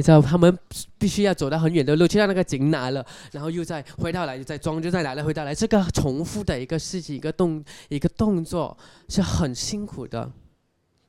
[0.00, 0.58] 你知道他们
[0.96, 8.74] 必须要走到很远的路，去到那个井拿了，然后又再回到来，又再装，就再来了回到来，这个重复的一个事情，一个动一个动作
[9.10, 10.32] 是很辛苦的，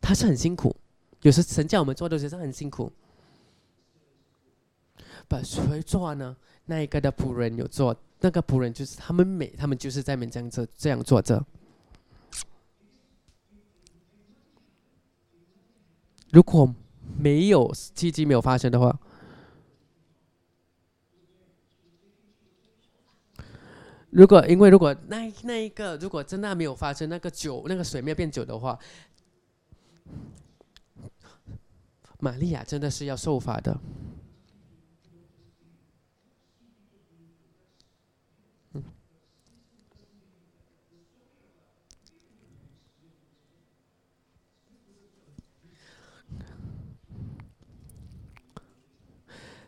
[0.01, 0.75] 他是很辛苦，
[1.21, 2.91] 有时神叫我们做的时候很辛苦。
[5.30, 6.36] 把谁做呢？
[6.65, 11.41] 那一个的仆人有做，那个仆人就是他们每他们就是在门这样子这样做着。
[16.30, 16.75] 如果。
[17.22, 19.00] 没有奇迹没有发生的话，
[24.10, 28.80] 如果因为如果那那一个如果真的没有发生，那个酒那个水没有变酒的话，
[32.20, 33.80] 玛利亚真的是要受罚的。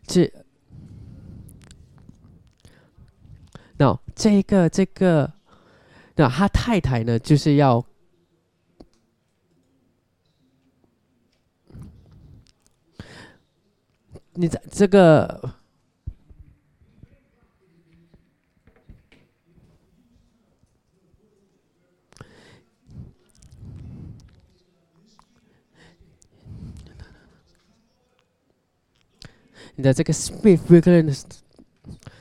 [0.06, 0.32] 这，
[3.78, 5.34] 那这个这个，
[6.16, 7.86] 那他太太呢，就是要，
[14.34, 15.56] 你在这个。
[29.76, 31.24] 你的这个 Smith Williams，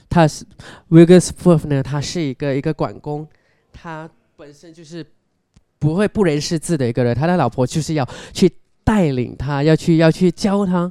[0.09, 0.47] 他是
[0.89, 1.83] Williams 呢？
[1.83, 3.29] 他是一个一个管工，
[3.73, 5.05] 他本身就是
[5.79, 7.15] 不会不认识字的一个人。
[7.15, 8.51] 他的老婆就是要去
[8.85, 10.91] 带领他，要去要去教他。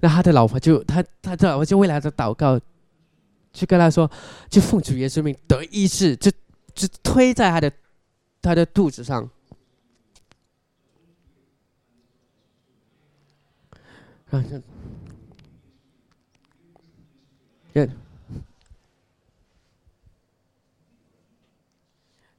[0.00, 2.58] 那他的老婆就他他的老婆就为了他祷告，
[3.52, 4.10] 就跟他说，
[4.48, 6.30] 就奉主耶稣命得医治，就
[6.74, 7.72] 就推在他的
[8.42, 9.28] 他的肚子上。
[14.30, 14.48] 然后，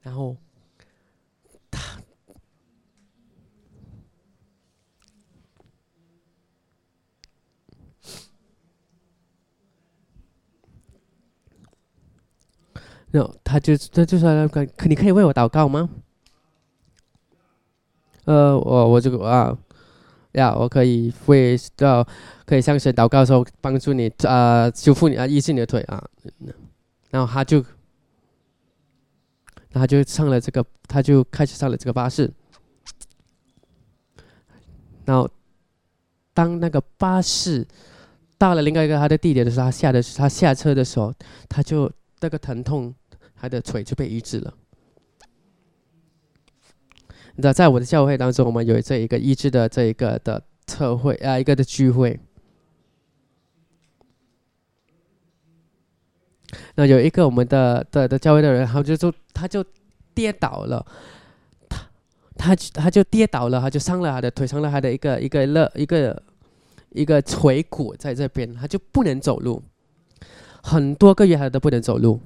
[0.02, 0.36] 然后
[1.70, 2.02] 他，
[13.12, 15.90] 然后他就他就说：“可可你可以为我祷告吗？”
[18.26, 19.58] 呃，我我这个啊。
[20.34, 22.08] 呀，我可以会到
[22.46, 26.04] 可以向神祷告的时候帮助你啊，修复你啊，医治你的腿啊。
[27.10, 27.58] 然后他就，
[29.72, 32.32] 然后就上了这个，他就开始上了这个巴士。
[35.04, 35.30] 然后，
[36.34, 37.68] 当那个巴士
[38.38, 41.14] 到了另外一个他的地点的时候，他下的他下车的时候，
[41.50, 42.94] 他就那个疼痛，
[43.36, 44.54] 他的腿就被医治了。
[47.36, 52.20] 你知道，在我的教会当中，我们有这一个医治的这一个的特会啊，一个的聚会。
[56.76, 59.64] 那有一个我们的的的教会的人，他就就他就
[60.14, 60.86] 跌倒了，
[61.70, 66.22] 他他他就跌倒了，他就伤了他的腿，伤了他的一个一个乐一个
[66.90, 69.64] 一个腿骨在这边，他就不能走路，
[70.62, 72.20] 很多个月他都不能走路。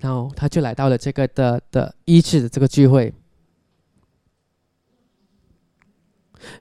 [0.00, 3.12] 然后他就来到了这个的的医治的这个聚会。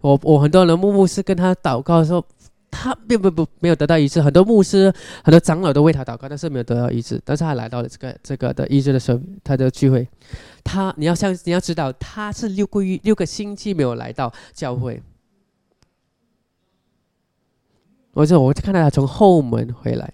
[0.01, 2.23] 我我很多人牧牧师跟他祷告说，
[2.69, 4.21] 他并不不没有得到医治。
[4.21, 7.19] 很多牧师很多长老都为他祷告，但是没有得到医治。
[7.23, 10.05] 但是他来到了这个这个的医治的时候，他的聚会，
[10.65, 15.01] 他你要像你要知道，他是六个月六个星期没有来到教会。
[18.11, 20.13] 我就我就看到他从后门回来。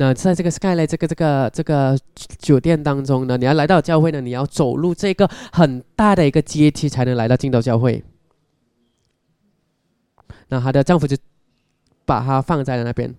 [0.00, 1.98] 那在这个 Sky 嘞，这个这个这个
[2.38, 8.02] 酒店当中呢，你要来到教会呢，你要走路这个很大的一个阶梯才能来到进到教会。
[10.48, 11.14] 那她的丈夫就
[12.06, 13.14] 把她放在了那边，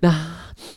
[0.00, 0.10] 那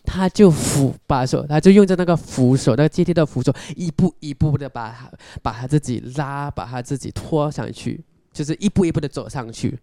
[0.06, 9.80] 他就扶把手，他就用着那个扶手，那个阶梯的扶手，一步一步的把她把她自己拉，把她自己拖上去，就是一步一步的走上去。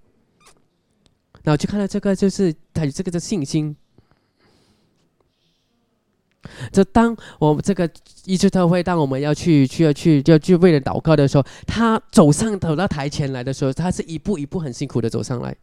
[1.42, 3.76] 然后就看到这个，就是他有这个的信心。
[6.72, 7.88] 就当我们这个
[8.24, 15.56] 一次特会，当我们要去、去、要去、要去为了祷告的时候，他走上走到台前来的时候，他是一步一步很辛苦的走上来。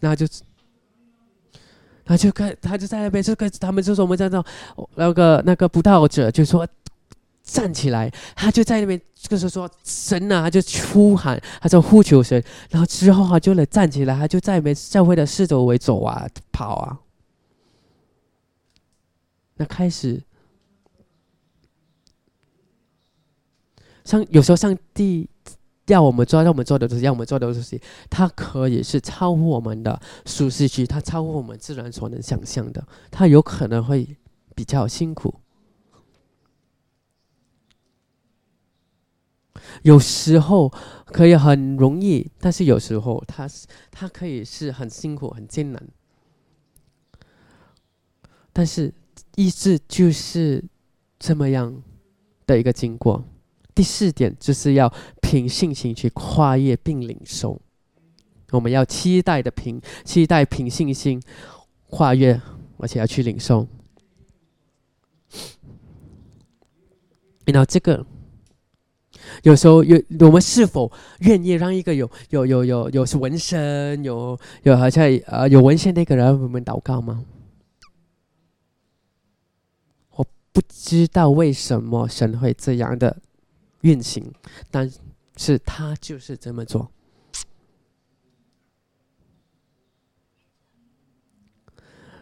[0.00, 0.26] 那就，
[2.04, 4.44] 他就跟他就在那边，就跟他们就说我们在那
[4.94, 6.66] 那个那个不道者就说。
[7.44, 10.60] 站起来，他就在那边，就是说神啊，他就
[10.92, 16.98] 呼喊，他就呼求神，然后之后他就能站起来，他就在那边教会的四周围走啊，跑啊。
[19.56, 20.20] 那开始，
[24.04, 25.28] 上有时候上帝
[25.86, 34.16] 要我们做，让我们做的东西，让我们做的东西，它可以是超乎我们的舒适区，它超乎我们自然所能想象的，它有可能会
[34.56, 35.32] 比较辛苦。
[39.82, 40.72] 有时候
[41.06, 45.88] 可以很容易，但是有时候它是它可以是很辛苦、很艰难。
[48.52, 48.92] 但是
[49.36, 50.64] 意志就是
[51.18, 51.82] 这么样
[52.46, 53.24] 的一个经过。
[53.74, 57.60] 第四点就是要凭信心去跨越并领受。
[58.50, 61.20] 我们要期待的凭期待凭信心
[61.90, 62.40] 跨越，
[62.78, 63.66] 而且要去领受。
[67.46, 68.06] 然后这个。
[69.42, 77.24] 有时候有我们是否愿意让一个有有有有有纹身有有好像呃有纹身那个人为我们祷告吗？
[80.10, 83.16] 我不知道为什么神会这样的
[83.80, 84.32] 运行，
[84.70, 84.90] 但
[85.36, 86.90] 是他就是这么做。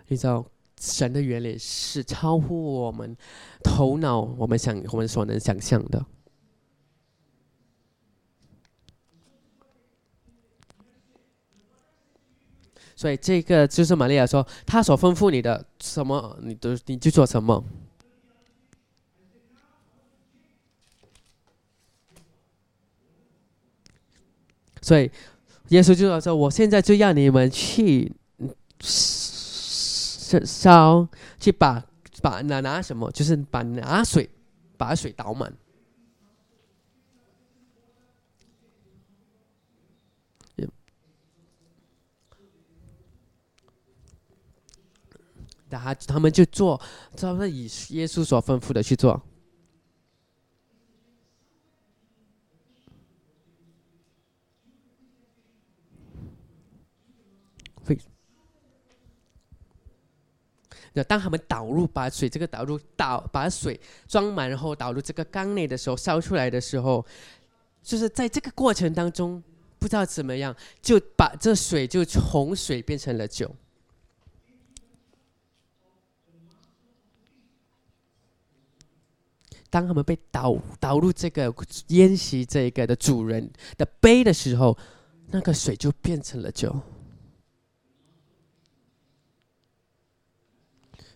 [0.08, 0.44] 你知道
[0.78, 3.16] 神的原理是超乎我们
[3.62, 6.04] 头脑，我们想我们所能想象的。
[13.02, 17.64] 所以这个就是玛利亚说，他所吩咐你的什么，你都你就做什么。
[24.80, 25.10] 所以
[25.70, 28.12] 耶稣就说：“我现在就让你们去
[28.78, 31.08] 烧，
[31.40, 31.84] 去把
[32.22, 34.30] 把拿拿什么，就是把拿水
[34.76, 35.52] 把水倒满。”
[45.78, 46.80] 他他们就做，
[47.16, 49.20] 他们以耶稣所吩咐的去做。
[60.94, 67.02] 那当他们导入把水这个导入导把水装满，然后导入这个缸内的时候，烧出来的时候，
[67.82, 69.42] 就是在这个过程当中，
[69.78, 73.56] 不知道怎么样，就把这水就从水变成了酒。
[79.72, 81.52] 当他们被导导入这个
[81.86, 84.76] 宴席这个的主人的杯的时候，
[85.28, 86.78] 那个水就变成了酒。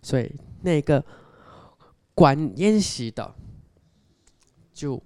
[0.01, 1.05] 所以那个
[2.15, 3.35] 管宴席的
[4.73, 5.03] 就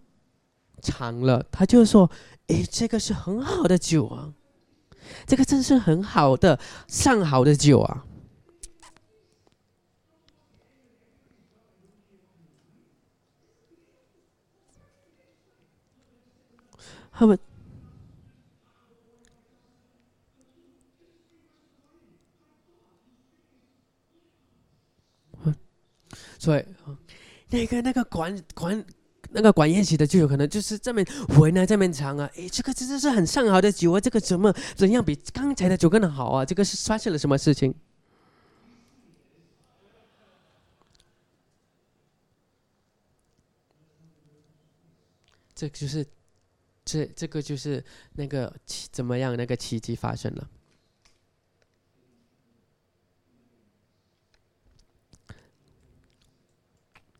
[0.80, 2.08] 尝了，他就说
[2.46, 4.32] ：“诶，这个是很好的酒啊，
[5.26, 8.06] 这个真是很好的上好的酒啊。”
[17.20, 17.38] 他们，
[26.38, 26.64] 所以
[27.50, 28.84] 那个那个管管
[29.32, 31.06] 那个管宴席的就有可能就是这边
[31.38, 36.42] 闻啊，这边尝啊，诶，这个真的是很上好的酒啊，这个怎么怎样比刚才的酒更好啊？
[36.42, 37.74] 这个是发生了什么事情？
[45.54, 46.06] 这就是。
[46.90, 47.84] 这这个就是
[48.14, 49.36] 那个奇怎么样？
[49.36, 50.50] 那个奇迹发生了。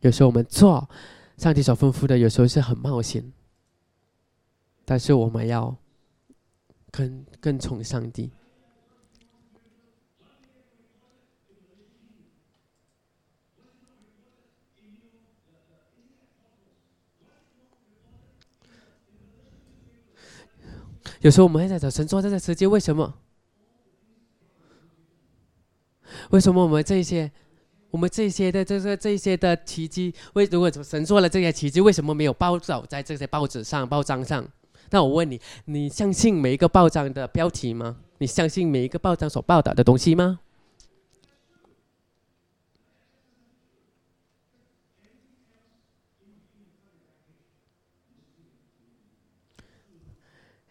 [0.01, 0.89] 有时候我们做
[1.37, 3.31] 上帝所吩咐的，有时候是很冒险，
[4.83, 5.73] 但是我们要
[6.91, 8.29] 跟跟从上帝。
[21.21, 23.13] 有时候我们还在找神作这个世界，为什么？
[26.31, 27.31] 为什么我们这些，
[27.91, 34.45] 我们这些的这个这些的奇迹，为如果神做了这些奇迹，为什么没有报道在这些报纸上、报章上？
[34.89, 37.97] 那我问你，你相信每一个报章的标题吗？
[38.17, 40.39] 你相信每一个报章所报道的东西吗？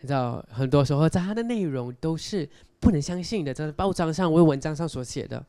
[0.01, 2.49] 你知道，很多时候在它的内容都是
[2.81, 5.45] 不能相信的，在报章上或文章上所写的。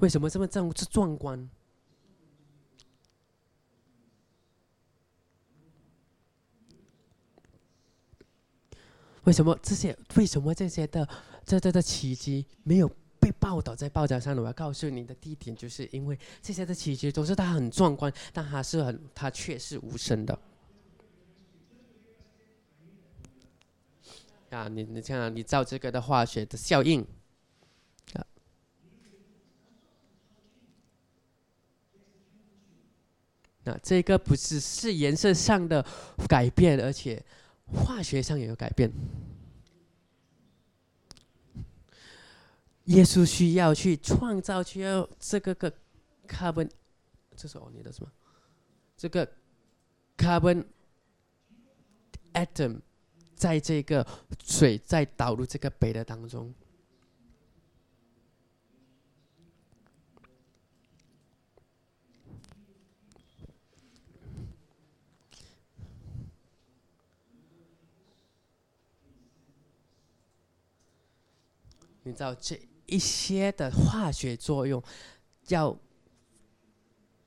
[0.00, 1.48] 为什么这么壮壮观？
[9.24, 9.96] 为什么这些？
[10.16, 11.08] 为什么这些的
[11.44, 12.90] 这这的奇迹没有？
[13.40, 20.38] 报道在报章上的，我要告诉你的地点，就是因为这些的奇迹都是它很壮观，但它是很，它却是无声的。
[24.50, 27.00] 啊，你你像，你照这个的化学的效应，
[28.14, 28.26] 啊，
[33.62, 35.86] 那这个不只是颜色上的
[36.28, 37.24] 改变，而且
[37.72, 38.90] 化学上也有改变。
[42.90, 45.72] 耶稣需要去创造，需要这个个
[46.26, 46.68] carbon，
[47.36, 48.10] 这是哦，你的什么？
[48.96, 49.24] 这个
[50.16, 50.64] carbon
[52.32, 52.80] atom
[53.36, 54.04] 在这个
[54.42, 56.52] 水在导入这个杯的当中。
[72.02, 72.60] 你知道这？
[72.90, 74.82] 一些的化学作用，
[75.48, 75.78] 要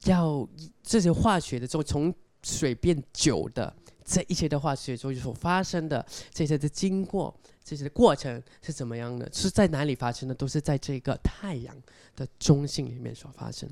[0.04, 0.48] 要
[0.84, 7.34] 这些化学的作用从水变酒的这一些的化学作用所发生的这些的经过，
[7.64, 9.32] 这些的过程是怎么样的？
[9.32, 10.36] 是在哪里发生的？
[10.36, 11.76] 都是在这个太阳
[12.16, 13.70] 的中心里面所发生。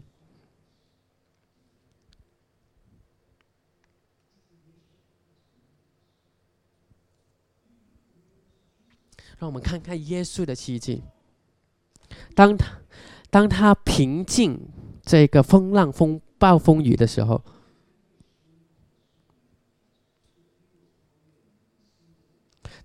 [9.38, 11.02] 让我们看看耶稣的奇迹。
[12.36, 12.82] 当他
[13.30, 14.60] 当他平静
[15.04, 17.44] 这个风浪、风暴、风雨的时候，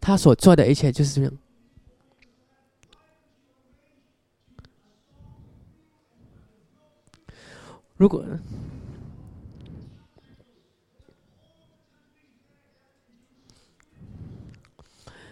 [0.00, 1.32] 他所做的一切就是这样。
[7.96, 8.24] 如果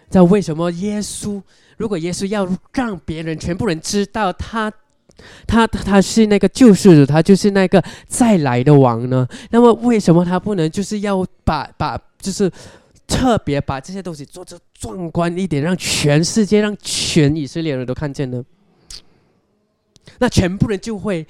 [0.09, 1.43] 道为什么耶稣，
[1.77, 4.71] 如果耶稣要让别人全部人知道他，
[5.47, 9.27] 他他是那个救世主，他就是那个再来的王呢？
[9.51, 12.51] 那么为什么他不能就是要把把就是
[13.07, 18.43] 特别把这些东西做得壮观一点，让全世界、让全以色列人都看见呢？
[20.19, 21.25] 那全部人就会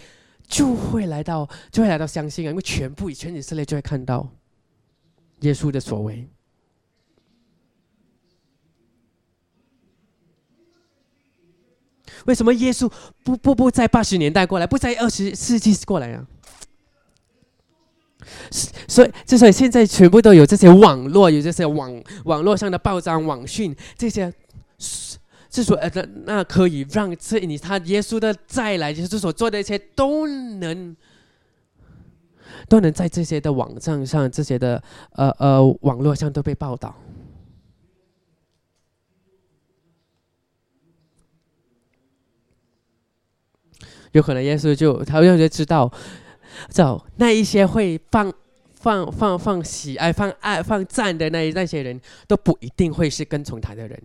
[0.48, 4.30] 就会来到，就会来到相信啊，因为全部全以色列就会看到
[5.42, 6.28] 耶稣的所为。
[12.26, 12.92] 为什么耶稣
[13.24, 16.26] 不不不在八十年代过来，不在二十世纪过来啊？
[18.88, 24.34] 所以，之所以现在全部都有这些网络，有这些网网络上的报章、网讯这些，
[25.50, 30.96] 之所呃那那可以让这你他耶稣的再来，就是所做的一切都能
[32.68, 36.96] 都能在这些的网站上、这些的呃呃网络上都被报道。
[44.16, 45.92] 有可能耶稣就他就就知道，
[46.70, 48.34] 找那一些会放
[48.74, 54.02] 放放放喜爱放爱放赞的那那些人都不一定会是跟从他的人。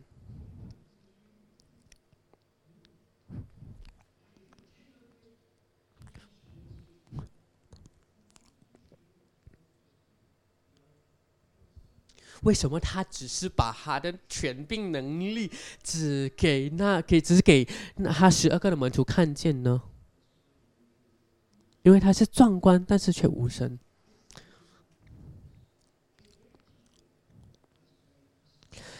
[12.42, 15.48] 为什么他只是把他的权柄能力
[15.84, 19.82] 只给那给只给那他十二个的门徒看见呢？
[21.83, 23.78] 因为他是壮观，但是却无声。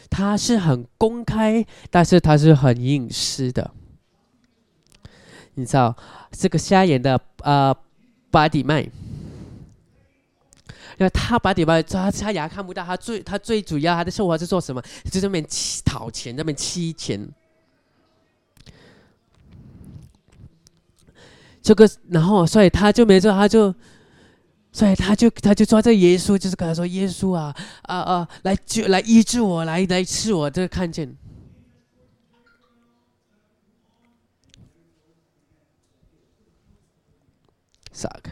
[0.09, 3.71] 他是很公开，但是他是很隐私的。
[5.55, 5.97] 你知道
[6.33, 7.75] 这个瞎眼的呃
[8.31, 8.91] 巴底麦，因
[10.99, 14.83] 为他巴底麦他他牙看不到，他最他最主要他的生活是做什么？
[15.11, 17.33] 就这边乞讨钱，那边欺钱。
[21.63, 23.75] 这个，然后，所以他就没做，他就，
[24.73, 31.15] 所以他就，他就抓着耶稣，就是跟他说：“耶稣啊，啊啊，来救，来医治我，来来治我。”这个看见，
[37.93, 38.31] 啥个？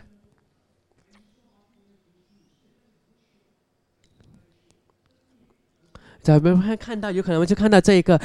[6.22, 8.18] 咱们看看到，有可能就看到这一个，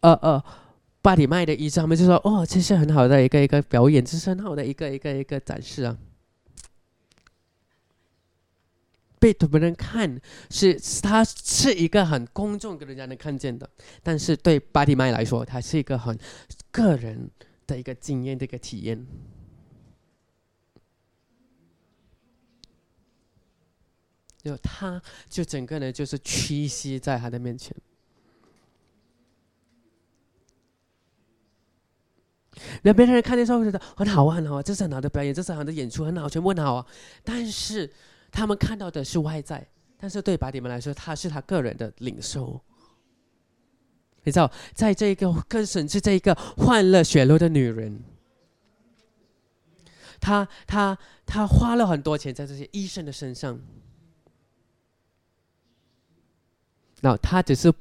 [0.00, 0.44] 呃呃。
[1.08, 5.96] 巴里麦的医生，他们就说：“哦，这是很好的一个一个表演，这是很好的一个一个一个展示啊。”
[9.18, 13.70] 被多人看是他是一个很公众给人家能看见的，
[14.02, 16.18] 但是对巴里麦来说，他是一个很
[16.70, 17.30] 个人
[17.66, 19.06] 的一个经验的一个体验，
[24.42, 25.00] 就他
[25.30, 27.74] 就整个人就是屈膝在他的面前。
[32.82, 36.86] 那别人看见时候觉得很好啊，很好，这是很好的表演，这是很好的演出，很好，全部很好啊。
[37.24, 37.90] 但是
[38.30, 39.66] 他们看到的是外在，
[39.98, 42.60] 但是对巴蒂们来说，他是他个人的领受。
[44.24, 48.02] 你知道，在这一个更甚至这一个患了血肉的女人，
[50.20, 53.58] 她她她花了很多钱在这些医生的身上，
[57.00, 57.72] 然后她只是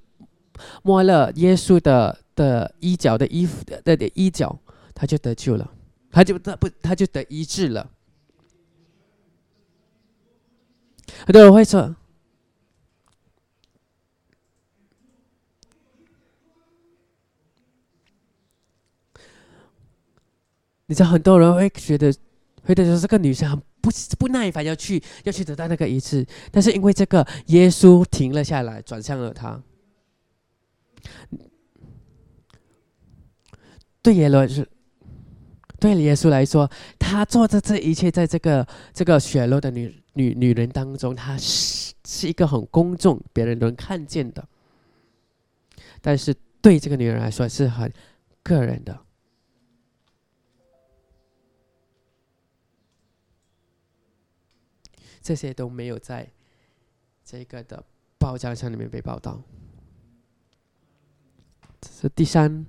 [0.84, 4.58] 摸了耶稣的的衣角的衣服的的衣角。
[5.00, 5.72] 他就得救了，
[6.10, 7.88] 他就他不他就得医治了。
[11.24, 11.96] 很多人会说，
[20.88, 22.12] 你知道很多人会觉得，
[22.64, 29.62] 会觉得这个女生很不不耐烦要去要去得到那个医治，但是因为这个耶稣停了下来，转向了他。
[34.02, 34.68] 对耶稣是。
[35.80, 44.48] 对耶稣来说，他做的这一切，在这个这个血肉的女女女人当中，他是是一个很公众、别人能看见的。
[46.02, 47.92] 但是对这个女人来说，是很
[48.42, 49.00] 个人的。
[55.22, 56.28] 这些都没有在
[57.26, 57.84] 这个的
[58.18, 59.42] 报章上里面被报道。
[61.82, 62.66] 这是第三。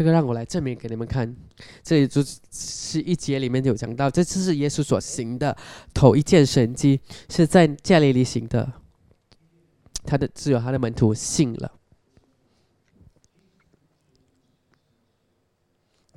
[0.00, 1.36] 这个让我来证明给你们看，
[1.82, 5.54] 这里就是一节里面有讲到，这次是耶稣所行的
[5.92, 6.98] 头一件神迹，
[7.28, 8.72] 是在加利利行的，
[10.04, 11.70] 他的只有他的门徒信了。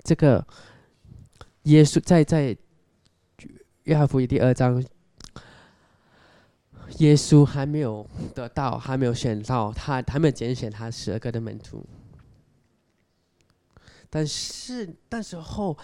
[0.01, 0.47] 这个
[1.63, 2.55] 耶稣在在
[3.83, 4.81] 约翰福音第二章，
[6.99, 11.85] 耶稣还没有得到，还没有选到他，还没有拣选他十二个的门徒。
[14.15, 15.75] 但是那时候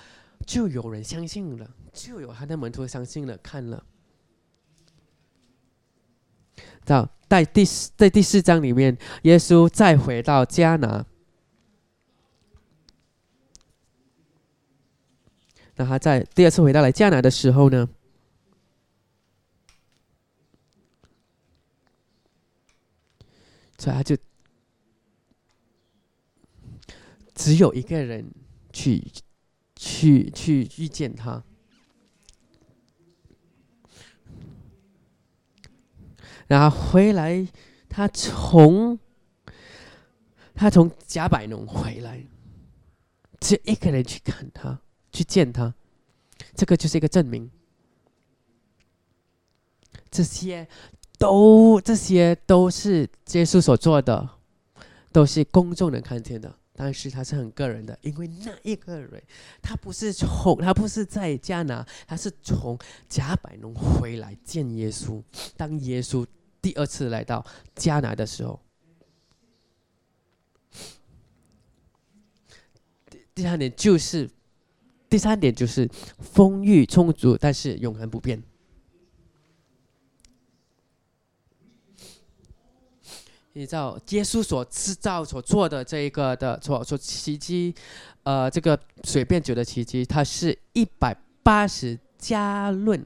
[0.45, 3.83] 就有人相信了，就有他的门徒相信了，看了。
[6.85, 11.03] 到在第四在第四章里面，耶稣再回到迦拿。
[15.75, 17.89] 那他在第二次回到来迦南的时候呢，
[23.79, 24.15] 所以他就
[27.39, 28.29] 只有一个人
[28.73, 29.01] 去
[29.77, 31.41] 去去遇见他，
[36.47, 37.47] 然后回来，
[37.87, 38.99] 他从
[40.53, 42.25] 他从加百农回来，
[43.39, 44.81] 只有一个人去看他。
[45.11, 45.73] 去见他，
[46.53, 47.49] 这个就是一个证明。
[50.11, 50.67] 这些
[51.17, 54.29] 都这些都是耶稣所做的，
[55.11, 56.59] 都是公众能看见的。
[56.81, 59.21] 但是他是很个人的，因为那一个人，
[59.61, 65.21] 他不是从他不是在加拿，他是从加百农回来见耶稣。
[65.57, 66.25] 当耶稣
[66.61, 68.57] 第二次来到加拿的时候，
[73.09, 74.29] 第第三点就是。
[75.09, 78.39] 第三点就是丰裕充足，但是永恒不变。
[83.53, 87.73] 你知道耶稣所制造、所做的这一个的所所奇迹，
[88.23, 93.05] 呃，这个水变酒的奇迹，它是一百八十加仑，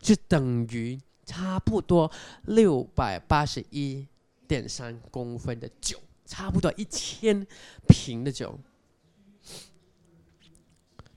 [0.00, 2.10] 就等于差不多
[2.44, 4.06] 六百八十一
[4.46, 7.46] 点三公分的酒，差不多一千
[7.88, 8.58] 瓶的酒。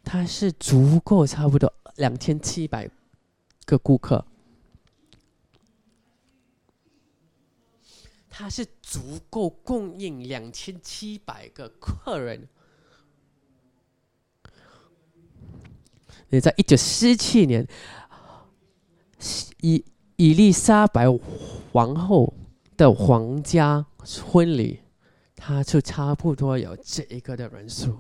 [0.04, 2.90] 它是足够差不多两千七百
[3.66, 4.26] 个顾客，
[8.40, 12.48] 它是足够供应两千七百个客人。
[16.30, 17.68] 你在一九四七年，
[19.62, 19.84] 伊
[20.18, 21.08] 伊丽莎白
[21.74, 22.32] 皇后
[22.78, 23.84] 的皇家
[24.24, 24.82] 婚礼，
[25.36, 27.98] 它就差不多有这一个的人数。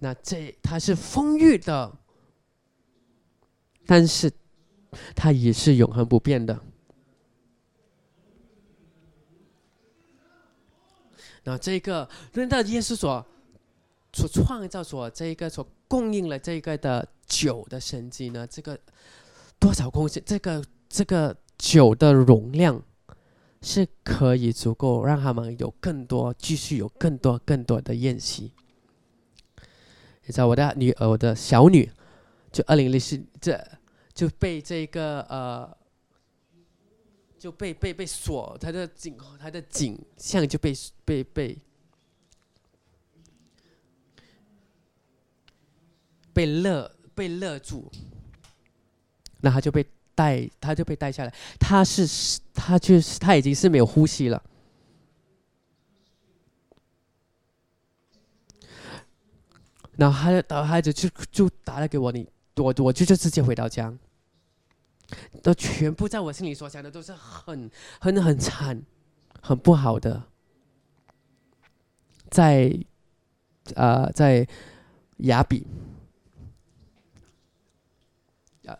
[0.00, 1.98] 那这它是丰裕的，
[3.86, 4.30] 但是
[5.14, 6.58] 它也是永恒不变的。
[11.44, 13.26] 那这个论到耶稣所
[14.12, 18.46] 所创造、所这一个所供应了这个的酒的神迹呢？
[18.46, 18.78] 这个
[19.58, 20.22] 多少公斤？
[20.26, 22.82] 这个这个酒的容量
[23.62, 28.52] 是可以足够让他们有更多、继续有更多、更多的宴席。
[30.26, 31.90] 你知道我的女儿，我的小女，
[32.52, 33.58] 就二零零四这
[34.18, 35.78] 就被这个呃，
[37.38, 41.56] 就被被被锁，他的景他的景象就被被被
[46.32, 47.88] 被勒被勒住，
[49.40, 54.42] 那他就被带，他就被带下来，他是他就是他已经是没有呼吸了。
[59.96, 63.96] 然后他，然后孩子就就打了给我，你我我就就直接回到家，
[65.42, 68.82] 都全部在我心里所想的都是很很很惨，
[69.40, 70.22] 很不好的，
[72.30, 72.78] 在
[73.74, 74.46] 啊在
[75.18, 75.66] 雅比
[78.66, 78.78] 啊，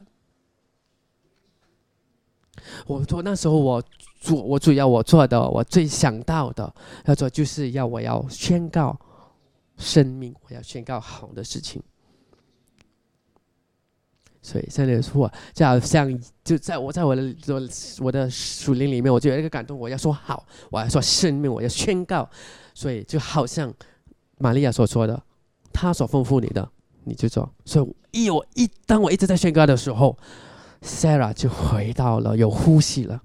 [2.87, 3.83] 我说那时候我
[4.21, 6.75] 做我主要我做的我最想到的
[7.07, 8.99] 要做就是要我要宣告。
[9.81, 11.81] 生命，我要宣告好的事情。
[14.41, 17.35] 所以现在说，就好像就在我在我的
[18.01, 22.29] 我的属灵里面，我就有一个感动，我要说好，我要说生命，我要宣告。
[22.75, 23.75] 所以就好像
[24.39, 25.21] 玛利亚所说的，
[25.73, 26.71] 他所吩咐你的，
[27.05, 27.53] 你就做。
[27.65, 30.17] 所以一我一当我一直在宣告的时候
[30.83, 33.21] ，Sarah 就回到了有呼吸了。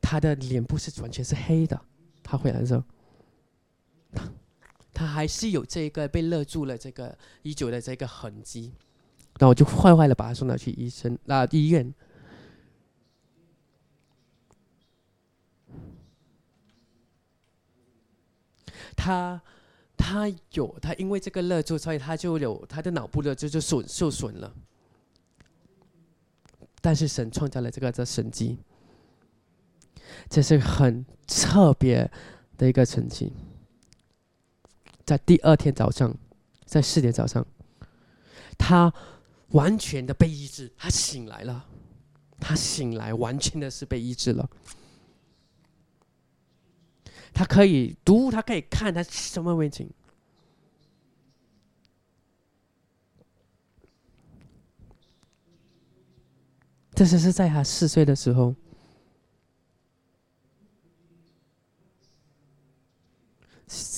[0.00, 1.80] 他的脸部是完全是黑的，
[2.22, 2.84] 他回来的
[4.94, 8.72] 他还是有这个被勒住了这个已久的这个痕迹，
[9.38, 11.92] 那我就坏坏的把他送到去医生那医院。
[18.96, 19.42] 他
[19.96, 24.54] 他有他因为这个勒住，所以他就有他的脑部的就就损受损了。
[26.80, 28.58] 但是神创造了这个这神迹，
[30.28, 32.08] 这是很特别
[32.56, 33.32] 的一个成绩。
[35.04, 36.16] 在第二天早上，
[36.64, 37.46] 在四点早上，
[38.56, 38.92] 他
[39.48, 41.66] 完全的被医治，他醒来了，
[42.40, 44.48] 他醒来完全的是被医治了。
[47.34, 49.90] 他可以读，他可以看，他什么问题？
[56.94, 58.54] 这是是在他四岁的时候。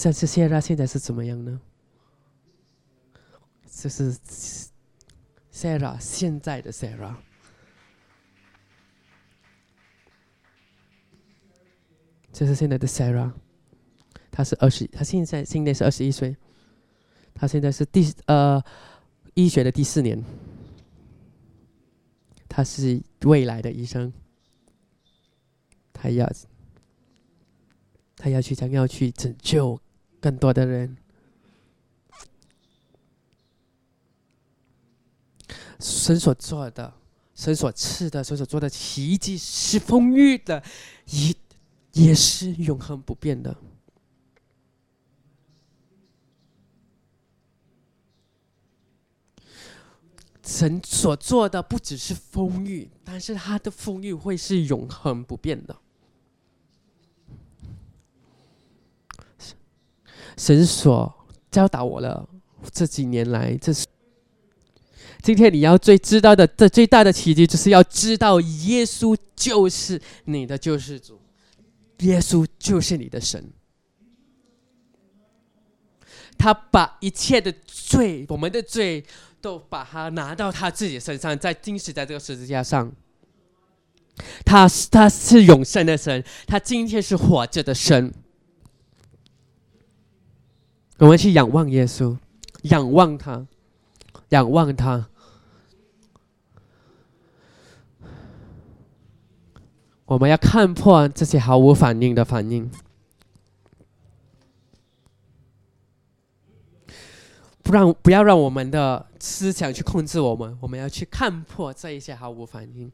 [0.04, 1.60] 但是谢拉现在是怎么样呢？
[3.68, 4.14] 这是
[5.52, 7.16] Sarah 现在的 Sarah，
[12.32, 13.32] 这是现在的 Sarah，
[14.30, 16.36] 他是二十，他现在今年是二十一岁，
[17.34, 18.62] 他现在是第呃
[19.34, 20.22] 医学的第四年，
[22.48, 24.12] 他是未来的医生，
[25.92, 26.30] 他要。
[28.16, 29.78] 他要去，将要去拯救
[30.20, 30.96] 更多的人。
[35.78, 36.94] 神所做的，
[37.34, 40.62] 神所赐的，神所做的奇迹是丰裕的，
[41.10, 41.34] 也
[41.92, 43.54] 也是永恒不变的。
[50.42, 55.76] 神所做的不只是丰裕，但是他的丰裕会是永恒不变的。
[60.36, 62.28] 神所教导我了，
[62.72, 63.86] 这几年来，这是
[65.22, 71.20] 今天你要最知道的，这最大的奇迹，就是要知道耶稣就是你的救世主，
[72.00, 73.50] 耶稣就是你的神，
[76.36, 79.04] 他把一切的罪，我们的罪，
[79.40, 82.92] 都把它拿到他自己身上，在钉死在这个十字架上。
[84.44, 88.12] 他是他是永生的神，他今天是活着的神。
[90.98, 92.16] 我们去仰望耶稣，
[92.62, 93.46] 仰望他，
[94.30, 95.08] 仰望他。
[100.06, 102.70] 我们要看破这些毫无反应的反应，
[107.62, 110.56] 不让不要让我们的思想去控制我们。
[110.62, 112.90] 我们要去看破这一些毫无反应。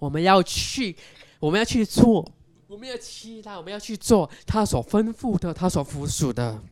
[0.00, 0.96] 我们要去，
[1.38, 2.32] 我们要去做。
[2.70, 6.62] 我们要期待，我们要去做他所吩咐的，他所附属的。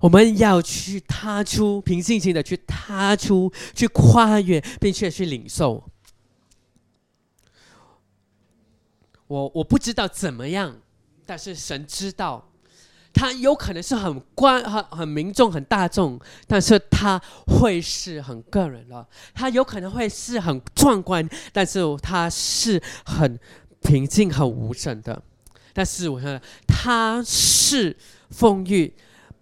[0.00, 5.84] 我们要去踏出，凭信心的去踏出，去跨越，并且去领受。
[9.28, 10.80] 我我不知道怎么样，
[11.24, 12.50] 但是神知道，
[13.14, 19.08] 他有可能是很关、很很民众、很大众，但是他会是很个人了。
[19.32, 23.38] 他有可能会是很壮观，但是他是很。
[23.82, 25.22] 平静和无声的，
[25.72, 27.96] 但是我想他是
[28.30, 28.92] 丰裕，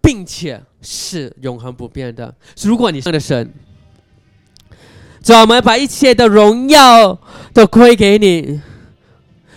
[0.01, 2.33] 并且是永恒不变的。
[2.63, 3.53] 如果你是的神，
[5.21, 7.19] 主，我们把一切的荣耀
[7.53, 8.59] 都归给你，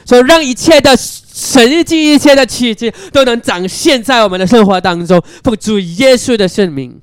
[0.05, 5.23] 说让一切的神迹、一切的奇迹都能展现在我们的生活当中。
[5.45, 7.01] 奉主耶稣的圣名，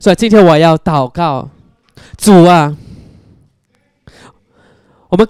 [0.00, 1.48] 所以今天我要祷告，
[2.18, 2.76] 主啊，
[5.08, 5.26] 我们。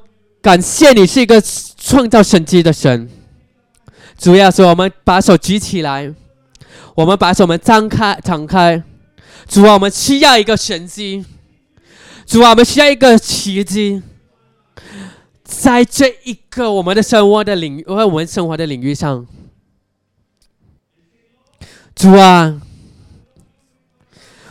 [0.47, 1.43] 感谢你是一个
[1.77, 3.11] 创造神迹的神。
[4.17, 6.15] 主要是我们把手举起来，
[6.95, 8.81] 我们把手们张开、敞开。
[9.49, 11.25] 主啊，我们需要一个神迹。
[12.25, 14.01] 主啊，我们需要一个奇迹，
[15.43, 19.27] 在这一个我们的生活的领域，我们生活的领域上。
[21.97, 22.63] 主啊，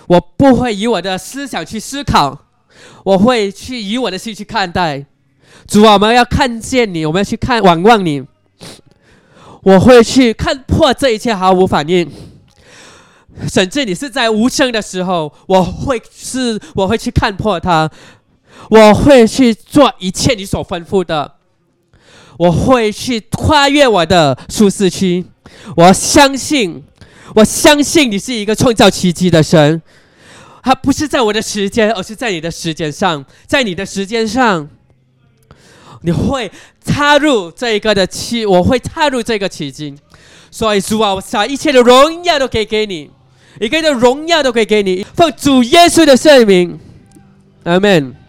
[0.08, 2.48] 我不会以我的思想去思考，
[3.06, 5.06] 我会去以我的心去看待。
[5.68, 8.24] 主啊，我们要看见你，我们要去看望望你。
[9.64, 12.08] 我会去看破这一切毫无反应，
[13.52, 17.90] 甚至你是在无声的时候，我会是我会去看破它。
[18.70, 21.34] 我会去做一切你所吩咐的，
[22.38, 25.26] 我会去跨越我的舒适区。
[25.76, 26.84] 我相信，
[27.36, 29.82] 我相信你是一个创造奇迹的神。
[30.64, 34.70] 它不是在我的时间，而是在你的时间上，在你的时间上。
[36.06, 36.50] 你会
[36.86, 39.94] 插入这一个的奇，我会插入这个奇迹，
[40.52, 43.10] 所以主啊，我把一切的荣耀都给给你，
[43.60, 46.80] 一切的荣耀都可以给你，奉主耶稣的圣名，
[47.64, 48.16] 阿门。